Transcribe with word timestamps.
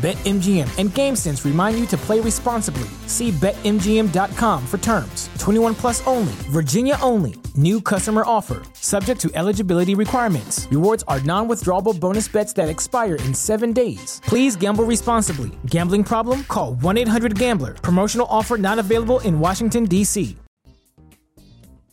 BetMGM 0.00 0.78
and 0.78 0.88
GameSense 0.88 1.44
remind 1.44 1.78
you 1.78 1.84
to 1.88 1.96
play 1.98 2.20
responsibly. 2.20 2.88
See 3.06 3.30
BetMGM.com 3.32 4.66
for 4.66 4.78
terms. 4.78 5.28
21 5.38 5.74
plus 5.74 6.00
only, 6.06 6.32
Virginia 6.48 6.96
only. 7.02 7.34
New 7.54 7.82
customer 7.82 8.22
offer, 8.24 8.62
subject 8.72 9.20
to 9.20 9.30
eligibility 9.34 9.94
requirements. 9.94 10.66
Rewards 10.70 11.04
are 11.06 11.20
non 11.20 11.48
withdrawable 11.48 11.92
bonus 12.00 12.28
bets 12.28 12.54
that 12.54 12.70
expire 12.70 13.16
in 13.16 13.34
seven 13.34 13.74
days. 13.74 14.22
Please 14.24 14.56
gamble 14.56 14.84
responsibly. 14.84 15.50
Gambling 15.66 16.04
problem? 16.04 16.44
Call 16.44 16.76
1 16.76 16.96
800 16.96 17.38
Gambler. 17.38 17.74
Promotional 17.74 18.26
offer 18.30 18.56
not 18.56 18.78
available 18.78 19.20
in 19.20 19.38
Washington, 19.38 19.84
D.C. 19.84 20.34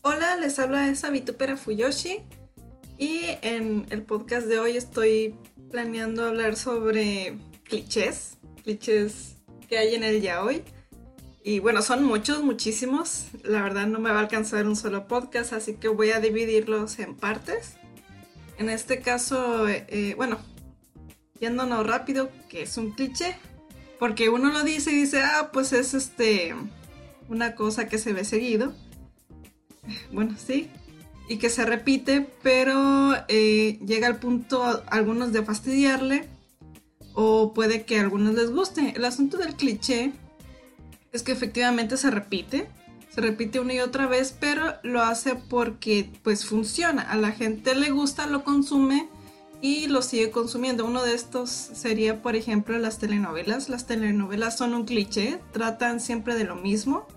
Hola, 0.02 0.38
les 0.40 0.58
habla 0.58 0.88
esa 0.88 1.10
Vitupera 1.10 1.58
Fuyoshi. 1.58 2.24
Y 2.98 3.38
en 3.42 3.86
el 3.90 4.04
podcast 4.04 4.48
de 4.48 4.60
hoy 4.60 4.78
estoy 4.78 5.36
planeando 5.70 6.26
hablar 6.26 6.56
sobre 6.56 7.38
clichés, 7.68 8.38
clichés 8.64 9.36
que 9.68 9.78
hay 9.78 9.96
en 9.96 10.04
el 10.04 10.22
ya 10.22 10.44
hoy. 10.44 10.64
Y 11.44 11.60
bueno, 11.60 11.82
son 11.82 12.04
muchos, 12.04 12.44
muchísimos. 12.44 13.28
La 13.44 13.62
verdad 13.62 13.88
no 13.88 14.00
me 14.00 14.10
va 14.10 14.18
a 14.18 14.22
alcanzar 14.22 14.68
un 14.68 14.76
solo 14.76 15.08
podcast, 15.08 15.54
así 15.54 15.76
que 15.76 15.88
voy 15.88 16.12
a 16.12 16.20
dividirlos 16.20 17.00
en 17.00 17.16
partes. 17.16 17.76
En 18.58 18.70
este 18.70 19.00
caso, 19.00 19.68
eh, 19.70 20.14
bueno, 20.18 20.40
yéndonos 21.40 21.88
rápido, 21.88 22.30
que 22.50 22.64
es 22.64 22.78
un 22.78 22.92
cliché. 22.92 23.38
Porque 24.00 24.30
uno 24.30 24.52
lo 24.52 24.64
dice 24.64 24.92
y 24.92 24.96
dice, 24.96 25.22
ah, 25.24 25.50
pues 25.52 25.74
es 25.74 25.94
este, 25.94 26.54
una 27.30 27.56
cosa 27.56 27.88
que 27.88 27.98
se 27.98 28.14
ve 28.14 28.26
seguido. 28.26 28.74
Bueno, 30.12 30.36
sí. 30.38 30.70
Y 31.30 31.38
que 31.38 31.50
se 31.50 31.66
repite, 31.66 32.28
pero 32.44 33.16
eh, 33.28 33.80
llega 33.86 34.08
al 34.08 34.20
punto 34.20 34.84
algunos 34.88 35.34
de 35.34 35.44
fastidiarle 35.44 36.28
o 37.20 37.52
puede 37.52 37.84
que 37.84 37.98
a 37.98 38.02
algunos 38.02 38.36
les 38.36 38.52
guste. 38.52 38.94
El 38.96 39.04
asunto 39.04 39.38
del 39.38 39.56
cliché 39.56 40.12
es 41.12 41.24
que 41.24 41.32
efectivamente 41.32 41.98
se 41.98 42.12
repite, 42.12 42.70
se 43.10 43.22
repite 43.22 43.60
una 43.60 43.74
y 43.74 43.80
otra 43.80 44.06
vez, 44.06 44.36
pero 44.40 44.76
lo 44.84 45.02
hace 45.02 45.34
porque 45.34 46.12
pues 46.22 46.46
funciona, 46.46 47.02
a 47.02 47.18
la 47.18 47.32
gente 47.32 47.74
le 47.74 47.90
gusta, 47.90 48.28
lo 48.28 48.44
consume 48.44 49.10
y 49.64 49.88
lo 49.88 50.04
sigue 50.04 50.30
consumiendo. 50.30 50.86
Uno 50.86 51.02
de 51.02 51.16
estos 51.16 51.50
sería, 51.50 52.22
por 52.22 52.36
ejemplo, 52.36 52.78
las 52.78 53.00
telenovelas. 53.00 53.68
Las 53.68 53.88
telenovelas 53.88 54.56
son 54.56 54.76
un 54.76 54.86
cliché, 54.86 55.40
tratan 55.54 56.00
siempre 56.00 56.36
de 56.36 56.44
lo 56.44 56.56
mismo, 56.56 57.08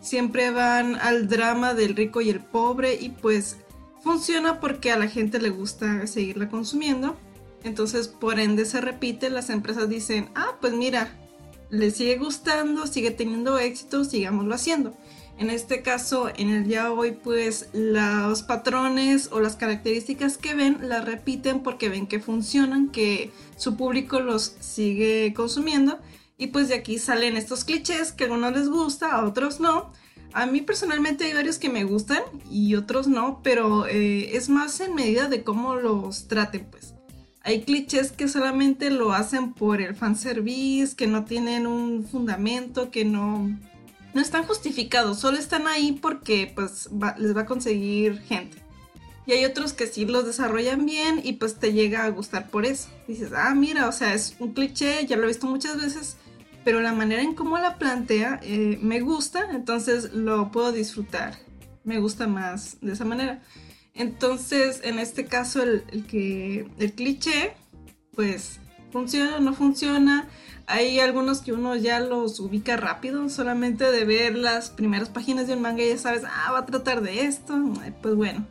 siempre 0.00 0.50
van 0.52 0.96
al 0.96 1.28
drama 1.28 1.74
del 1.74 1.96
rico 1.96 2.22
y 2.22 2.30
el 2.30 2.40
pobre 2.40 2.94
y 2.94 3.10
pues 3.10 3.58
funciona 4.02 4.58
porque 4.58 4.90
a 4.90 4.96
la 4.96 5.06
gente 5.06 5.38
le 5.38 5.50
gusta 5.50 6.06
seguirla 6.06 6.48
consumiendo. 6.48 7.14
Entonces, 7.64 8.08
por 8.08 8.40
ende, 8.40 8.64
se 8.64 8.80
repite, 8.80 9.30
las 9.30 9.50
empresas 9.50 9.88
dicen, 9.88 10.30
ah, 10.34 10.56
pues 10.60 10.72
mira, 10.72 11.16
le 11.68 11.90
sigue 11.90 12.16
gustando, 12.16 12.86
sigue 12.86 13.10
teniendo 13.10 13.58
éxito, 13.58 14.04
sigámoslo 14.04 14.54
haciendo. 14.54 14.94
En 15.38 15.48
este 15.48 15.80
caso, 15.80 16.28
en 16.36 16.50
el 16.50 16.66
ya 16.66 16.92
hoy, 16.92 17.12
pues 17.12 17.70
los 17.72 18.42
patrones 18.42 19.30
o 19.32 19.40
las 19.40 19.56
características 19.56 20.36
que 20.36 20.54
ven 20.54 20.78
las 20.82 21.06
repiten 21.06 21.60
porque 21.60 21.88
ven 21.88 22.06
que 22.06 22.20
funcionan, 22.20 22.90
que 22.90 23.30
su 23.56 23.76
público 23.76 24.20
los 24.20 24.56
sigue 24.60 25.32
consumiendo. 25.34 25.98
Y 26.36 26.48
pues 26.48 26.68
de 26.68 26.74
aquí 26.74 26.98
salen 26.98 27.38
estos 27.38 27.64
clichés 27.64 28.12
que 28.12 28.24
a 28.24 28.26
algunos 28.26 28.52
les 28.52 28.68
gusta, 28.68 29.12
a 29.12 29.24
otros 29.24 29.60
no. 29.60 29.92
A 30.32 30.44
mí 30.46 30.60
personalmente 30.60 31.24
hay 31.24 31.32
varios 31.32 31.58
que 31.58 31.70
me 31.70 31.84
gustan 31.84 32.22
y 32.50 32.74
otros 32.74 33.08
no, 33.08 33.40
pero 33.42 33.86
eh, 33.86 34.36
es 34.36 34.48
más 34.50 34.80
en 34.80 34.94
medida 34.94 35.28
de 35.28 35.42
cómo 35.42 35.74
los 35.76 36.28
traten, 36.28 36.66
pues. 36.70 36.94
Hay 37.42 37.62
clichés 37.62 38.12
que 38.12 38.28
solamente 38.28 38.90
lo 38.90 39.12
hacen 39.12 39.52
por 39.52 39.80
el 39.80 39.94
fanservice, 39.94 40.94
que 40.94 41.06
no 41.06 41.24
tienen 41.24 41.66
un 41.66 42.04
fundamento, 42.04 42.90
que 42.90 43.04
no, 43.04 43.48
no 44.12 44.20
están 44.20 44.44
justificados, 44.44 45.18
solo 45.18 45.38
están 45.38 45.66
ahí 45.66 45.92
porque 45.92 46.52
pues 46.54 46.90
les 47.18 47.36
va 47.36 47.42
a 47.42 47.46
conseguir 47.46 48.20
gente. 48.20 48.58
Y 49.26 49.32
hay 49.32 49.44
otros 49.44 49.72
que 49.72 49.86
sí 49.86 50.06
los 50.06 50.26
desarrollan 50.26 50.84
bien 50.86 51.20
y 51.22 51.34
pues 51.34 51.56
te 51.56 51.72
llega 51.72 52.04
a 52.04 52.10
gustar 52.10 52.50
por 52.50 52.66
eso. 52.66 52.88
Dices, 53.06 53.32
ah, 53.34 53.54
mira, 53.54 53.88
o 53.88 53.92
sea, 53.92 54.12
es 54.12 54.34
un 54.38 54.52
cliché, 54.52 55.06
ya 55.06 55.16
lo 55.16 55.24
he 55.24 55.28
visto 55.28 55.46
muchas 55.46 55.80
veces, 55.80 56.16
pero 56.64 56.80
la 56.80 56.92
manera 56.92 57.22
en 57.22 57.34
cómo 57.34 57.58
la 57.58 57.76
plantea 57.76 58.40
eh, 58.42 58.78
me 58.82 59.00
gusta, 59.00 59.50
entonces 59.52 60.12
lo 60.12 60.50
puedo 60.50 60.72
disfrutar. 60.72 61.38
Me 61.84 62.00
gusta 62.00 62.26
más 62.26 62.78
de 62.80 62.92
esa 62.92 63.04
manera. 63.04 63.40
Entonces, 63.94 64.80
en 64.84 64.98
este 64.98 65.26
caso, 65.26 65.62
el, 65.62 66.06
que 66.06 66.68
el 66.78 66.92
cliché, 66.92 67.54
pues 68.14 68.60
funciona 68.92 69.36
o 69.36 69.40
no 69.40 69.54
funciona. 69.54 70.28
Hay 70.66 71.00
algunos 71.00 71.40
que 71.40 71.52
uno 71.52 71.74
ya 71.74 72.00
los 72.00 72.38
ubica 72.38 72.76
rápido, 72.76 73.28
solamente 73.28 73.90
de 73.90 74.04
ver 74.04 74.36
las 74.36 74.70
primeras 74.70 75.08
páginas 75.08 75.48
de 75.48 75.54
un 75.54 75.62
manga 75.62 75.84
ya 75.84 75.98
sabes, 75.98 76.22
ah, 76.24 76.52
va 76.52 76.60
a 76.60 76.66
tratar 76.66 77.02
de 77.02 77.24
esto, 77.24 77.58
pues 78.02 78.14
bueno. 78.14 78.46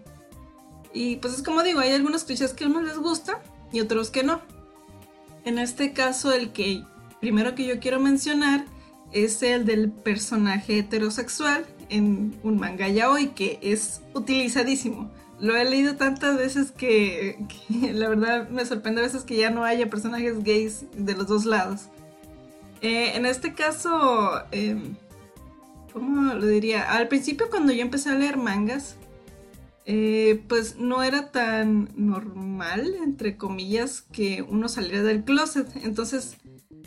Y 0.94 1.18
pues 1.18 1.36
es 1.36 1.44
como 1.44 1.64
digo, 1.64 1.80
hay 1.80 1.92
algunos 1.92 2.24
clichés 2.24 2.54
que 2.54 2.66
a 2.66 2.68
uno 2.68 2.82
les 2.82 2.98
gusta 2.98 3.42
y 3.72 3.80
otros 3.80 4.10
que 4.10 4.24
no. 4.24 4.42
En 5.46 5.60
este 5.60 5.94
caso, 5.94 6.34
el 6.34 6.52
que 6.52 6.84
primero 7.22 7.56
que 7.56 7.66
yo 7.66 7.80
quiero 7.80 8.00
mencionar 8.00 8.66
es 9.14 9.42
el 9.42 9.66
del 9.66 9.92
personaje 9.92 10.80
heterosexual 10.80 11.66
en 11.90 12.38
un 12.44 12.60
manga 12.60 12.88
ya 12.90 13.10
hoy, 13.10 13.30
que 13.30 13.60
es 13.62 14.02
utilizadísimo 14.14 15.10
lo 15.42 15.56
he 15.56 15.66
leído 15.66 15.96
tantas 15.96 16.38
veces 16.38 16.72
que, 16.72 17.38
la 17.94 18.10
verdad 18.10 18.50
me 18.50 18.66
sorprende 18.66 19.02
a 19.02 19.06
veces 19.06 19.24
que 19.24 19.38
ya 19.38 19.50
no 19.50 19.64
haya 19.64 19.90
personajes 19.90 20.44
gays 20.44 20.86
de 20.94 21.16
los 21.16 21.28
dos 21.28 21.46
lados. 21.46 21.84
Eh, 22.82 23.16
en 23.16 23.26
este 23.26 23.54
caso, 23.54 24.44
em, 24.52 24.96
¿cómo 25.92 26.34
lo 26.34 26.46
diría? 26.46 26.92
Al 26.92 27.08
principio 27.08 27.50
cuando 27.50 27.74
yo 27.74 27.82
empecé 27.82 28.10
a 28.10 28.16
leer 28.16 28.38
mangas, 28.38 28.96
eh, 29.92 30.44
pues 30.48 30.78
no 30.78 31.02
era 31.02 31.32
tan 31.32 31.90
normal, 31.96 32.94
entre 33.04 33.38
comillas, 33.38 34.02
que 34.02 34.44
uno 34.44 34.70
saliera 34.70 35.02
del 35.02 35.24
closet. 35.24 35.68
Entonces, 35.84 36.38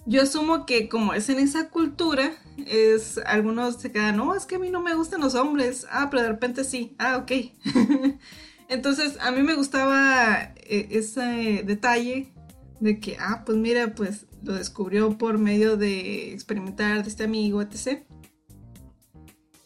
yo 0.06 0.22
asumo 0.22 0.66
que 0.66 0.88
como 0.88 1.12
es 1.12 1.28
en 1.28 1.40
esa 1.40 1.68
cultura, 1.68 2.30
es 2.64 3.18
algunos 3.26 3.80
se 3.80 3.90
quedan, 3.90 4.18
no, 4.18 4.36
es 4.36 4.46
que 4.46 4.54
a 4.54 4.60
mí 4.60 4.70
no 4.70 4.80
me 4.80 4.94
gustan 4.94 5.20
los 5.20 5.34
hombres. 5.34 5.84
Ah, 5.90 6.10
pero 6.12 6.22
de 6.22 6.28
repente 6.28 6.62
sí. 6.62 6.94
Ah, 7.00 7.16
ok. 7.16 7.32
Entonces, 8.68 9.18
a 9.20 9.32
mí 9.32 9.42
me 9.42 9.56
gustaba 9.56 10.54
eh, 10.58 10.86
ese 10.92 11.64
detalle 11.66 12.32
de 12.78 13.00
que, 13.00 13.16
ah, 13.18 13.42
pues 13.44 13.58
mira, 13.58 13.96
pues 13.96 14.26
lo 14.44 14.54
descubrió 14.54 15.18
por 15.18 15.38
medio 15.38 15.76
de 15.76 16.32
experimentar 16.32 17.02
de 17.02 17.08
este 17.08 17.24
amigo, 17.24 17.62
etc. 17.62 18.04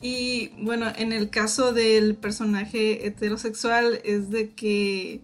Y 0.01 0.49
bueno, 0.63 0.93
en 0.97 1.13
el 1.13 1.31
caso 1.31 1.73
del 1.73 2.17
personaje 2.17 3.07
heterosexual 3.07 4.01
es 4.05 4.31
de 4.31 4.51
que 4.51 5.21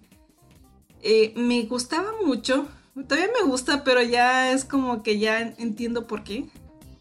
eh, 1.03 1.33
me 1.37 1.63
gustaba 1.65 2.13
mucho 2.25 2.69
Todavía 2.95 3.31
me 3.41 3.49
gusta, 3.49 3.85
pero 3.85 4.03
ya 4.03 4.53
es 4.53 4.67
como 4.67 5.03
que 5.03 5.19
ya 5.19 5.41
entiendo 5.41 6.07
por 6.07 6.25
qué. 6.25 6.45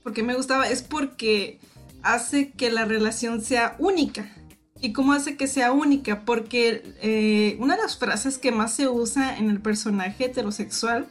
Porque 0.04 0.24
me 0.24 0.36
gustaba, 0.36 0.70
es 0.70 0.82
porque 0.82 1.60
hace 2.02 2.52
que 2.52 2.72
la 2.72 2.86
relación 2.86 3.42
sea 3.42 3.76
única. 3.78 4.34
¿Y 4.80 4.94
cómo 4.94 5.12
hace 5.14 5.36
que 5.36 5.48
sea 5.48 5.74
única? 5.74 6.24
Porque 6.24 6.96
eh, 7.02 7.58
una 7.60 7.76
de 7.76 7.82
las 7.84 7.98
frases 7.98 8.38
que 8.38 8.52
más 8.52 8.74
se 8.74 8.88
usa 8.88 9.38
en 9.38 9.50
el 9.50 9.60
personaje 9.60 10.26
heterosexual 10.26 11.08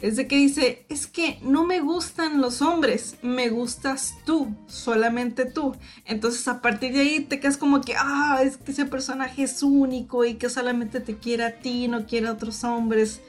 es 0.00 0.16
de 0.16 0.26
que 0.26 0.36
dice, 0.36 0.84
es 0.88 1.06
que 1.06 1.38
no 1.42 1.64
me 1.64 1.80
gustan 1.80 2.40
los 2.40 2.62
hombres, 2.62 3.16
me 3.22 3.48
gustas 3.50 4.14
tú, 4.24 4.54
solamente 4.66 5.44
tú. 5.44 5.76
Entonces 6.04 6.46
a 6.48 6.62
partir 6.62 6.92
de 6.92 7.00
ahí 7.00 7.20
te 7.20 7.40
quedas 7.40 7.56
como 7.56 7.80
que, 7.80 7.94
ah, 7.96 8.40
es 8.42 8.56
que 8.56 8.72
ese 8.72 8.86
personaje 8.86 9.42
es 9.42 9.62
único 9.62 10.24
y 10.24 10.34
que 10.34 10.48
solamente 10.48 11.00
te 11.00 11.16
quiere 11.16 11.44
a 11.44 11.58
ti, 11.60 11.88
no 11.88 12.06
quiere 12.06 12.28
a 12.28 12.32
otros 12.32 12.64
hombres 12.64 13.20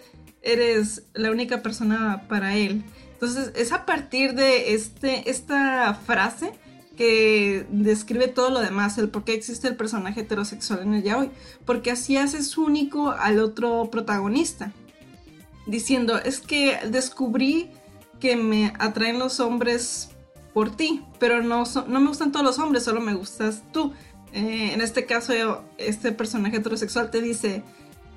eres 0.41 1.03
la 1.13 1.31
única 1.31 1.61
persona 1.61 2.25
para 2.27 2.55
él. 2.55 2.83
Entonces 3.13 3.51
es 3.55 3.71
a 3.71 3.85
partir 3.85 4.33
de 4.33 4.73
este, 4.73 5.29
esta 5.29 5.93
frase 5.93 6.51
que 6.97 7.65
describe 7.69 8.27
todo 8.27 8.49
lo 8.49 8.59
demás, 8.59 8.97
el 8.97 9.09
por 9.09 9.23
qué 9.23 9.33
existe 9.33 9.67
el 9.67 9.75
personaje 9.75 10.21
heterosexual 10.21 10.81
en 10.81 10.93
el 10.95 11.03
yaoi, 11.03 11.31
porque 11.65 11.91
así 11.91 12.17
haces 12.17 12.57
único 12.57 13.11
al 13.11 13.39
otro 13.39 13.89
protagonista, 13.91 14.73
diciendo, 15.65 16.17
es 16.17 16.39
que 16.39 16.79
descubrí 16.87 17.71
que 18.19 18.35
me 18.35 18.73
atraen 18.79 19.19
los 19.19 19.39
hombres 19.39 20.09
por 20.53 20.75
ti, 20.75 21.03
pero 21.19 21.41
no, 21.41 21.63
no 21.87 21.99
me 21.99 22.07
gustan 22.07 22.31
todos 22.31 22.45
los 22.45 22.59
hombres, 22.59 22.83
solo 22.83 23.01
me 23.01 23.13
gustas 23.13 23.63
tú. 23.71 23.93
Eh, 24.33 24.71
en 24.73 24.81
este 24.81 25.05
caso, 25.05 25.33
este 25.77 26.11
personaje 26.11 26.57
heterosexual 26.57 27.11
te 27.11 27.21
dice, 27.21 27.63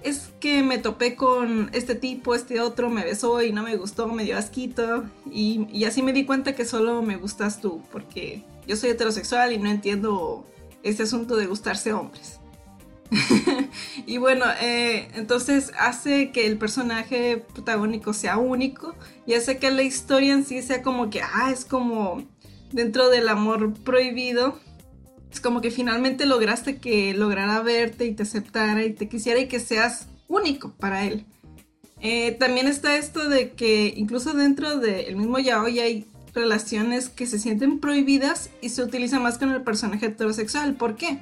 es 0.02 0.30
que 0.38 0.62
me 0.62 0.78
topé 0.78 1.16
con 1.16 1.70
este 1.72 1.94
tipo, 1.94 2.34
este 2.34 2.60
otro, 2.60 2.90
me 2.90 3.04
besó 3.04 3.42
y 3.42 3.52
no 3.52 3.62
me 3.62 3.76
gustó, 3.76 4.06
me 4.08 4.24
dio 4.24 4.36
asquito. 4.36 5.04
Y, 5.30 5.66
y, 5.72 5.84
así 5.86 6.02
me 6.02 6.12
di 6.12 6.24
cuenta 6.24 6.54
que 6.54 6.64
solo 6.66 7.02
me 7.02 7.16
gustas 7.16 7.60
tú, 7.60 7.82
porque 7.90 8.44
yo 8.66 8.76
soy 8.76 8.90
heterosexual 8.90 9.52
y 9.52 9.58
no 9.58 9.70
entiendo 9.70 10.46
este 10.82 11.04
asunto 11.04 11.36
de 11.36 11.46
gustarse 11.46 11.92
hombres. 11.92 12.38
y 14.06 14.18
bueno, 14.18 14.44
eh, 14.60 15.08
entonces 15.14 15.72
hace 15.78 16.30
que 16.30 16.46
el 16.46 16.58
personaje 16.58 17.44
protagónico 17.52 18.12
sea 18.12 18.38
único 18.38 18.94
y 19.26 19.34
hace 19.34 19.58
que 19.58 19.70
la 19.70 19.82
historia 19.82 20.32
en 20.32 20.44
sí 20.44 20.62
sea 20.62 20.82
como 20.82 21.10
que, 21.10 21.22
ah, 21.22 21.50
es 21.52 21.64
como 21.64 22.22
dentro 22.72 23.08
del 23.08 23.28
amor 23.28 23.72
prohibido 23.84 24.58
es 25.34 25.40
como 25.40 25.60
que 25.60 25.72
finalmente 25.72 26.26
lograste 26.26 26.78
que 26.78 27.12
lograra 27.12 27.60
verte 27.60 28.04
y 28.06 28.14
te 28.14 28.22
aceptara 28.22 28.84
y 28.84 28.92
te 28.92 29.08
quisiera 29.08 29.40
y 29.40 29.48
que 29.48 29.58
seas 29.58 30.06
único 30.28 30.70
para 30.74 31.04
él. 31.04 31.26
Eh, 32.00 32.36
también 32.38 32.68
está 32.68 32.96
esto 32.96 33.28
de 33.28 33.50
que 33.50 33.92
incluso 33.96 34.32
dentro 34.32 34.78
del 34.78 35.16
mismo 35.16 35.40
yaoi 35.40 35.80
hay 35.80 36.06
relaciones 36.34 37.08
que 37.08 37.26
se 37.26 37.40
sienten 37.40 37.80
prohibidas 37.80 38.50
y 38.60 38.68
se 38.68 38.82
utiliza 38.82 39.18
más 39.18 39.38
con 39.38 39.50
el 39.50 39.62
personaje 39.62 40.06
heterosexual. 40.06 40.74
¿Por 40.74 40.94
qué? 40.94 41.18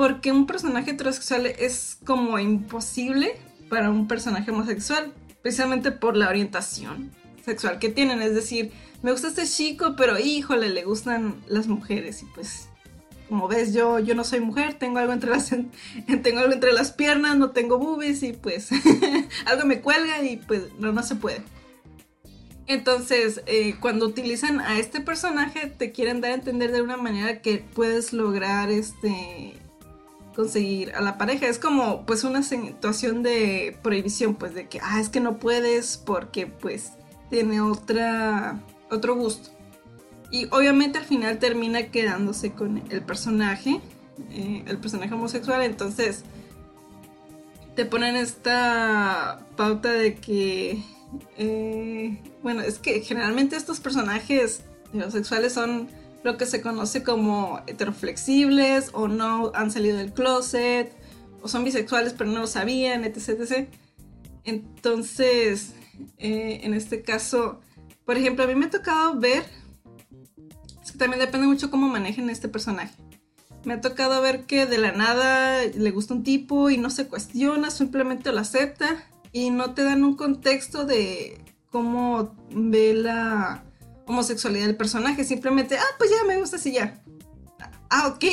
Porque 0.00 0.32
un 0.32 0.46
personaje 0.46 0.92
heterosexual 0.92 1.44
es 1.44 1.98
como 2.06 2.38
imposible 2.38 3.36
para 3.68 3.90
un 3.90 4.08
personaje 4.08 4.50
homosexual, 4.50 5.12
precisamente 5.42 5.92
por 5.92 6.16
la 6.16 6.30
orientación 6.30 7.10
sexual 7.44 7.78
que 7.78 7.90
tienen. 7.90 8.22
Es 8.22 8.34
decir, 8.34 8.72
me 9.02 9.12
gusta 9.12 9.28
este 9.28 9.44
chico, 9.44 9.96
pero 9.98 10.18
híjole, 10.18 10.70
le 10.70 10.84
gustan 10.84 11.34
las 11.48 11.66
mujeres 11.66 12.22
y 12.22 12.24
pues 12.34 12.70
como 13.28 13.46
ves, 13.46 13.74
yo, 13.74 13.98
yo 13.98 14.14
no 14.14 14.24
soy 14.24 14.40
mujer, 14.40 14.72
tengo 14.72 15.00
algo 15.00 15.12
entre 15.12 15.28
las, 15.28 15.50
tengo 16.22 16.40
algo 16.40 16.54
entre 16.54 16.72
las 16.72 16.92
piernas, 16.92 17.36
no 17.36 17.50
tengo 17.50 17.76
boobies 17.76 18.22
y 18.22 18.32
pues 18.32 18.70
algo 19.44 19.66
me 19.66 19.82
cuelga 19.82 20.22
y 20.22 20.38
pues 20.38 20.62
no, 20.78 20.92
no 20.92 21.02
se 21.02 21.16
puede. 21.16 21.42
Entonces, 22.66 23.42
eh, 23.44 23.74
cuando 23.80 24.06
utilizan 24.06 24.62
a 24.62 24.78
este 24.78 25.02
personaje, 25.02 25.66
te 25.66 25.92
quieren 25.92 26.22
dar 26.22 26.30
a 26.30 26.36
entender 26.36 26.72
de 26.72 26.80
una 26.80 26.96
manera 26.96 27.42
que 27.42 27.58
puedes 27.58 28.14
lograr 28.14 28.70
este 28.70 29.60
conseguir 30.34 30.94
a 30.94 31.00
la 31.00 31.18
pareja. 31.18 31.46
Es 31.46 31.58
como 31.58 32.04
pues 32.06 32.24
una 32.24 32.42
situación 32.42 33.22
de 33.22 33.76
prohibición, 33.82 34.34
pues 34.34 34.54
de 34.54 34.68
que, 34.68 34.80
ah, 34.82 35.00
es 35.00 35.08
que 35.08 35.20
no 35.20 35.38
puedes 35.38 35.96
porque 35.96 36.46
pues 36.46 36.92
tiene 37.30 37.60
otra, 37.60 38.60
otro 38.90 39.14
gusto. 39.14 39.50
Y 40.30 40.46
obviamente 40.52 40.98
al 40.98 41.04
final 41.04 41.38
termina 41.38 41.90
quedándose 41.90 42.52
con 42.52 42.82
el 42.90 43.02
personaje, 43.02 43.80
eh, 44.30 44.62
el 44.66 44.78
personaje 44.78 45.14
homosexual. 45.14 45.62
Entonces 45.62 46.24
te 47.74 47.84
ponen 47.84 48.16
esta 48.16 49.40
pauta 49.56 49.92
de 49.92 50.14
que, 50.14 50.82
eh, 51.36 52.22
bueno, 52.42 52.62
es 52.62 52.78
que 52.78 53.00
generalmente 53.00 53.56
estos 53.56 53.80
personajes 53.80 54.62
homosexuales 54.92 55.52
son 55.52 55.88
lo 56.22 56.36
que 56.36 56.46
se 56.46 56.60
conoce 56.60 57.02
como 57.02 57.60
heteroflexibles 57.66 58.90
o 58.92 59.08
no 59.08 59.52
han 59.54 59.70
salido 59.70 59.96
del 59.96 60.12
closet 60.12 60.92
o 61.42 61.48
son 61.48 61.64
bisexuales 61.64 62.12
pero 62.12 62.30
no 62.30 62.40
lo 62.40 62.46
sabían, 62.46 63.04
etc. 63.04 63.30
etc. 63.40 63.68
Entonces, 64.44 65.72
eh, 66.18 66.60
en 66.62 66.74
este 66.74 67.02
caso, 67.02 67.60
por 68.04 68.16
ejemplo, 68.16 68.44
a 68.44 68.46
mí 68.48 68.54
me 68.54 68.66
ha 68.66 68.70
tocado 68.70 69.18
ver 69.18 69.44
también 71.00 71.20
depende 71.20 71.46
mucho 71.46 71.70
cómo 71.70 71.88
manejen 71.88 72.28
este 72.30 72.48
personaje. 72.48 72.94
Me 73.64 73.72
ha 73.74 73.80
tocado 73.80 74.20
ver 74.20 74.44
que 74.44 74.66
de 74.66 74.78
la 74.78 74.92
nada 74.92 75.64
le 75.64 75.90
gusta 75.90 76.14
un 76.14 76.22
tipo 76.22 76.70
y 76.70 76.76
no 76.76 76.90
se 76.90 77.08
cuestiona, 77.08 77.70
simplemente 77.70 78.32
lo 78.32 78.40
acepta 78.40 79.02
y 79.32 79.50
no 79.50 79.74
te 79.74 79.82
dan 79.82 80.04
un 80.04 80.14
contexto 80.14 80.84
de 80.84 81.42
cómo 81.70 82.34
ve 82.50 82.92
la 82.94 83.64
homosexualidad 84.10 84.66
del 84.66 84.76
personaje. 84.76 85.24
Simplemente, 85.24 85.76
ah, 85.76 85.94
pues 85.98 86.10
ya 86.10 86.24
me 86.26 86.38
gusta 86.38 86.56
así 86.56 86.72
ya. 86.72 87.02
Ah, 87.88 88.08
ok. 88.08 88.24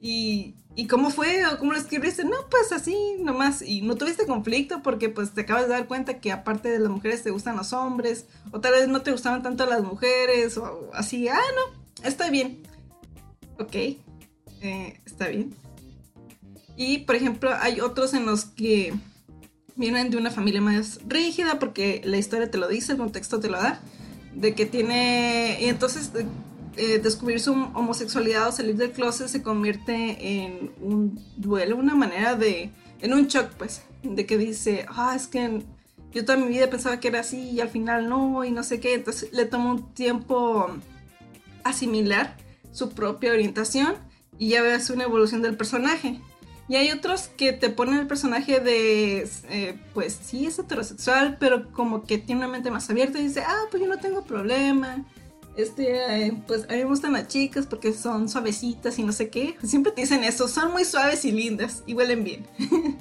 Y, 0.00 0.56
¿Y 0.74 0.86
cómo 0.86 1.10
fue 1.10 1.46
o 1.46 1.58
cómo 1.58 1.72
lo 1.72 1.78
escribiste? 1.78 2.24
No, 2.24 2.36
pues 2.50 2.72
así 2.72 2.96
nomás. 3.20 3.62
Y 3.62 3.82
no 3.82 3.94
tuviste 3.96 4.26
conflicto 4.26 4.82
porque 4.82 5.08
pues 5.08 5.32
te 5.32 5.42
acabas 5.42 5.64
de 5.64 5.74
dar 5.74 5.86
cuenta 5.86 6.20
que 6.20 6.32
aparte 6.32 6.68
de 6.70 6.78
las 6.78 6.90
mujeres 6.90 7.22
te 7.22 7.30
gustan 7.30 7.56
los 7.56 7.72
hombres. 7.72 8.26
O 8.50 8.60
tal 8.60 8.72
vez 8.72 8.88
no 8.88 9.02
te 9.02 9.12
gustaban 9.12 9.42
tanto 9.42 9.66
las 9.66 9.82
mujeres. 9.82 10.56
O 10.58 10.90
así, 10.94 11.28
ah, 11.28 11.38
no, 11.54 11.82
Está 12.02 12.30
bien. 12.30 12.62
Ok, 13.58 13.74
eh, 13.74 15.00
está 15.04 15.28
bien. 15.28 15.54
Y 16.76 16.98
por 16.98 17.16
ejemplo, 17.16 17.50
hay 17.60 17.80
otros 17.80 18.14
en 18.14 18.26
los 18.26 18.44
que 18.44 18.92
vienen 19.76 20.10
de 20.10 20.16
una 20.16 20.30
familia 20.30 20.60
más 20.60 21.00
rígida 21.06 21.58
porque 21.58 22.02
la 22.04 22.16
historia 22.16 22.50
te 22.50 22.58
lo 22.58 22.68
dice, 22.68 22.92
el 22.92 22.98
contexto 22.98 23.40
te 23.40 23.48
lo 23.48 23.58
da, 23.58 23.80
de 24.34 24.54
que 24.54 24.66
tiene... 24.66 25.58
Y 25.60 25.66
entonces 25.66 26.10
eh, 26.76 26.98
descubrir 26.98 27.40
su 27.40 27.52
homosexualidad 27.52 28.48
o 28.48 28.52
salir 28.52 28.76
del 28.76 28.92
closet 28.92 29.28
se 29.28 29.42
convierte 29.42 30.44
en 30.44 30.72
un 30.80 31.20
duelo, 31.36 31.76
una 31.76 31.94
manera 31.94 32.34
de... 32.34 32.70
en 33.00 33.12
un 33.12 33.26
shock 33.26 33.50
pues, 33.58 33.82
de 34.02 34.26
que 34.26 34.38
dice, 34.38 34.86
ah, 34.88 35.14
es 35.14 35.26
que 35.26 35.62
yo 36.12 36.24
toda 36.24 36.38
mi 36.38 36.48
vida 36.48 36.68
pensaba 36.68 37.00
que 37.00 37.08
era 37.08 37.20
así 37.20 37.50
y 37.50 37.60
al 37.60 37.68
final 37.68 38.08
no 38.08 38.44
y 38.44 38.50
no 38.50 38.62
sé 38.62 38.80
qué, 38.80 38.94
entonces 38.94 39.32
le 39.32 39.46
toma 39.46 39.72
un 39.72 39.94
tiempo 39.94 40.68
asimilar 41.64 42.36
su 42.70 42.90
propia 42.90 43.32
orientación 43.32 43.94
y 44.38 44.50
ya 44.50 44.62
ves 44.62 44.90
una 44.90 45.04
evolución 45.04 45.42
del 45.42 45.56
personaje. 45.56 46.20
Y 46.68 46.76
hay 46.76 46.90
otros 46.90 47.28
que 47.28 47.52
te 47.52 47.70
ponen 47.70 47.96
el 47.96 48.06
personaje 48.06 48.60
de, 48.60 49.28
eh, 49.50 49.78
pues 49.94 50.18
sí, 50.22 50.46
es 50.46 50.58
heterosexual, 50.58 51.36
pero 51.38 51.70
como 51.72 52.04
que 52.04 52.18
tiene 52.18 52.42
una 52.42 52.48
mente 52.48 52.70
más 52.70 52.88
abierta 52.88 53.18
y 53.18 53.24
dice, 53.24 53.42
ah, 53.46 53.64
pues 53.70 53.82
yo 53.82 53.88
no 53.88 53.98
tengo 53.98 54.22
problema. 54.22 55.04
Este, 55.56 56.26
eh, 56.26 56.42
pues 56.46 56.64
a 56.64 56.72
mí 56.72 56.78
me 56.78 56.84
gustan 56.84 57.12
las 57.12 57.28
chicas 57.28 57.66
porque 57.66 57.92
son 57.92 58.28
suavecitas 58.28 58.98
y 58.98 59.02
no 59.02 59.12
sé 59.12 59.28
qué. 59.28 59.56
Siempre 59.62 59.92
te 59.92 60.02
dicen 60.02 60.24
eso, 60.24 60.48
son 60.48 60.72
muy 60.72 60.84
suaves 60.84 61.24
y 61.24 61.32
lindas 61.32 61.82
y 61.86 61.94
huelen 61.94 62.24
bien. 62.24 62.46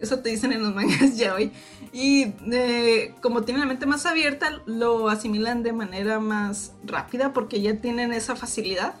Eso 0.00 0.18
te 0.18 0.28
dicen 0.28 0.52
en 0.52 0.62
los 0.62 0.74
mangas 0.74 1.16
ya 1.16 1.34
hoy. 1.34 1.50
Y 1.92 2.34
eh, 2.52 3.14
como 3.22 3.42
tienen 3.42 3.60
la 3.60 3.66
mente 3.66 3.86
más 3.86 4.04
abierta, 4.04 4.60
lo 4.66 5.08
asimilan 5.08 5.62
de 5.62 5.72
manera 5.72 6.20
más 6.20 6.72
rápida 6.84 7.32
porque 7.32 7.62
ya 7.62 7.80
tienen 7.80 8.12
esa 8.12 8.36
facilidad. 8.36 8.96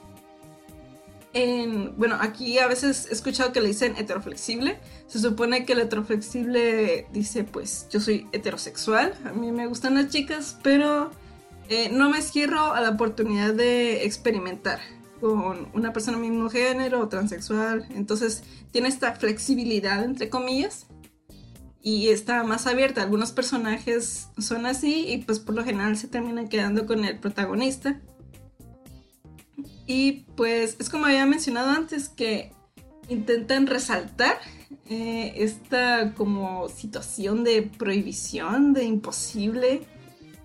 En, 1.34 1.96
bueno, 1.96 2.16
aquí 2.20 2.58
a 2.58 2.68
veces 2.68 3.08
he 3.10 3.12
escuchado 3.12 3.52
que 3.52 3.60
le 3.60 3.68
dicen 3.68 3.96
heteroflexible. 3.96 4.78
Se 5.08 5.18
supone 5.18 5.66
que 5.66 5.72
el 5.72 5.80
heteroflexible 5.80 7.08
dice, 7.12 7.42
pues 7.42 7.88
yo 7.90 8.00
soy 8.00 8.28
heterosexual, 8.32 9.14
a 9.24 9.32
mí 9.32 9.50
me 9.50 9.66
gustan 9.66 9.96
las 9.96 10.08
chicas, 10.08 10.56
pero 10.62 11.10
eh, 11.68 11.88
no 11.90 12.08
me 12.08 12.22
cierro 12.22 12.72
a 12.72 12.80
la 12.80 12.90
oportunidad 12.90 13.52
de 13.52 14.04
experimentar 14.04 14.78
con 15.20 15.68
una 15.72 15.92
persona 15.92 16.18
mismo 16.18 16.48
género 16.50 17.00
o 17.00 17.08
transexual. 17.08 17.86
Entonces 17.94 18.44
tiene 18.70 18.88
esta 18.88 19.12
flexibilidad, 19.16 20.04
entre 20.04 20.28
comillas, 20.28 20.86
y 21.82 22.10
está 22.10 22.44
más 22.44 22.66
abierta. 22.66 23.02
Algunos 23.02 23.32
personajes 23.32 24.28
son 24.38 24.66
así 24.66 25.06
y 25.08 25.18
pues 25.18 25.40
por 25.40 25.54
lo 25.54 25.64
general 25.64 25.96
se 25.96 26.08
terminan 26.08 26.48
quedando 26.48 26.86
con 26.86 27.04
el 27.04 27.18
protagonista. 27.18 28.00
Y 29.86 30.24
pues 30.36 30.76
es 30.78 30.88
como 30.88 31.06
había 31.06 31.26
mencionado 31.26 31.70
antes 31.70 32.08
que 32.08 32.52
intentan 33.08 33.66
resaltar 33.66 34.38
eh, 34.88 35.34
esta 35.36 36.14
como 36.14 36.68
situación 36.68 37.44
de 37.44 37.62
prohibición, 37.62 38.72
de 38.72 38.84
imposible. 38.84 39.82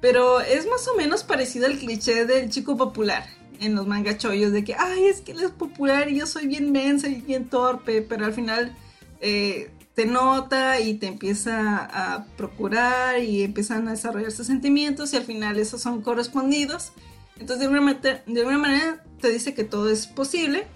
Pero 0.01 0.39
es 0.39 0.65
más 0.67 0.87
o 0.87 0.95
menos 0.95 1.23
parecido 1.23 1.65
al 1.65 1.77
cliché 1.77 2.25
del 2.25 2.49
chico 2.49 2.77
popular 2.77 3.25
en 3.59 3.75
los 3.75 3.87
manga 3.87 4.17
chollos 4.17 4.51
de 4.51 4.63
que, 4.63 4.75
ay, 4.75 5.05
es 5.05 5.21
que 5.21 5.33
él 5.33 5.41
es 5.41 5.51
popular 5.51 6.09
y 6.09 6.19
yo 6.19 6.25
soy 6.25 6.47
bien 6.47 6.71
mensa 6.71 7.07
y 7.07 7.15
bien 7.15 7.49
torpe, 7.49 8.01
pero 8.01 8.25
al 8.25 8.33
final 8.33 8.75
eh, 9.19 9.71
te 9.93 10.05
nota 10.05 10.79
y 10.79 10.93
te 10.93 11.07
empieza 11.07 11.77
a 11.91 12.25
procurar 12.37 13.21
y 13.21 13.43
empiezan 13.43 13.87
a 13.87 13.91
desarrollar 13.91 14.31
sus 14.31 14.47
sentimientos 14.47 15.13
y 15.13 15.17
al 15.17 15.23
final 15.23 15.59
esos 15.59 15.81
son 15.81 16.01
correspondidos. 16.01 16.93
Entonces 17.39 17.59
de 17.59 17.65
alguna, 17.65 18.57
manera 18.57 19.03
te 19.21 19.29
dice 19.29 19.53
que 19.53 19.63
todo 19.63 19.89
es 19.89 20.07
posible, 20.07 20.67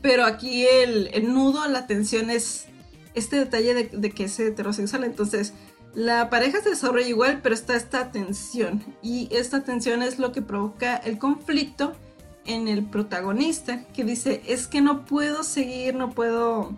pero 0.00 0.24
aquí 0.24 0.66
el, 0.66 1.32
nudo, 1.32 1.68
la 1.68 1.86
tensión 1.86 2.30
es 2.30 2.66
este 3.14 3.36
detalle 3.36 3.74
de, 3.74 4.10
que 4.10 4.24
es 4.24 4.40
heterosexual. 4.40 5.04
Entonces 5.04 5.52
la 5.94 6.30
pareja 6.30 6.62
se 6.62 6.70
desarrolla 6.70 7.06
igual, 7.06 7.40
pero 7.42 7.54
está 7.54 7.76
esta 7.76 8.10
tensión 8.10 8.82
y 9.02 9.28
esta 9.30 9.62
tensión 9.62 10.02
es 10.02 10.18
lo 10.18 10.32
que 10.32 10.40
provoca 10.40 10.96
el 10.96 11.18
conflicto 11.18 11.92
en 12.46 12.66
el 12.66 12.84
protagonista, 12.84 13.84
que 13.94 14.02
dice, 14.02 14.42
es 14.48 14.66
que 14.66 14.80
no 14.80 15.04
puedo 15.04 15.44
seguir, 15.44 15.94
no 15.94 16.10
puedo, 16.10 16.72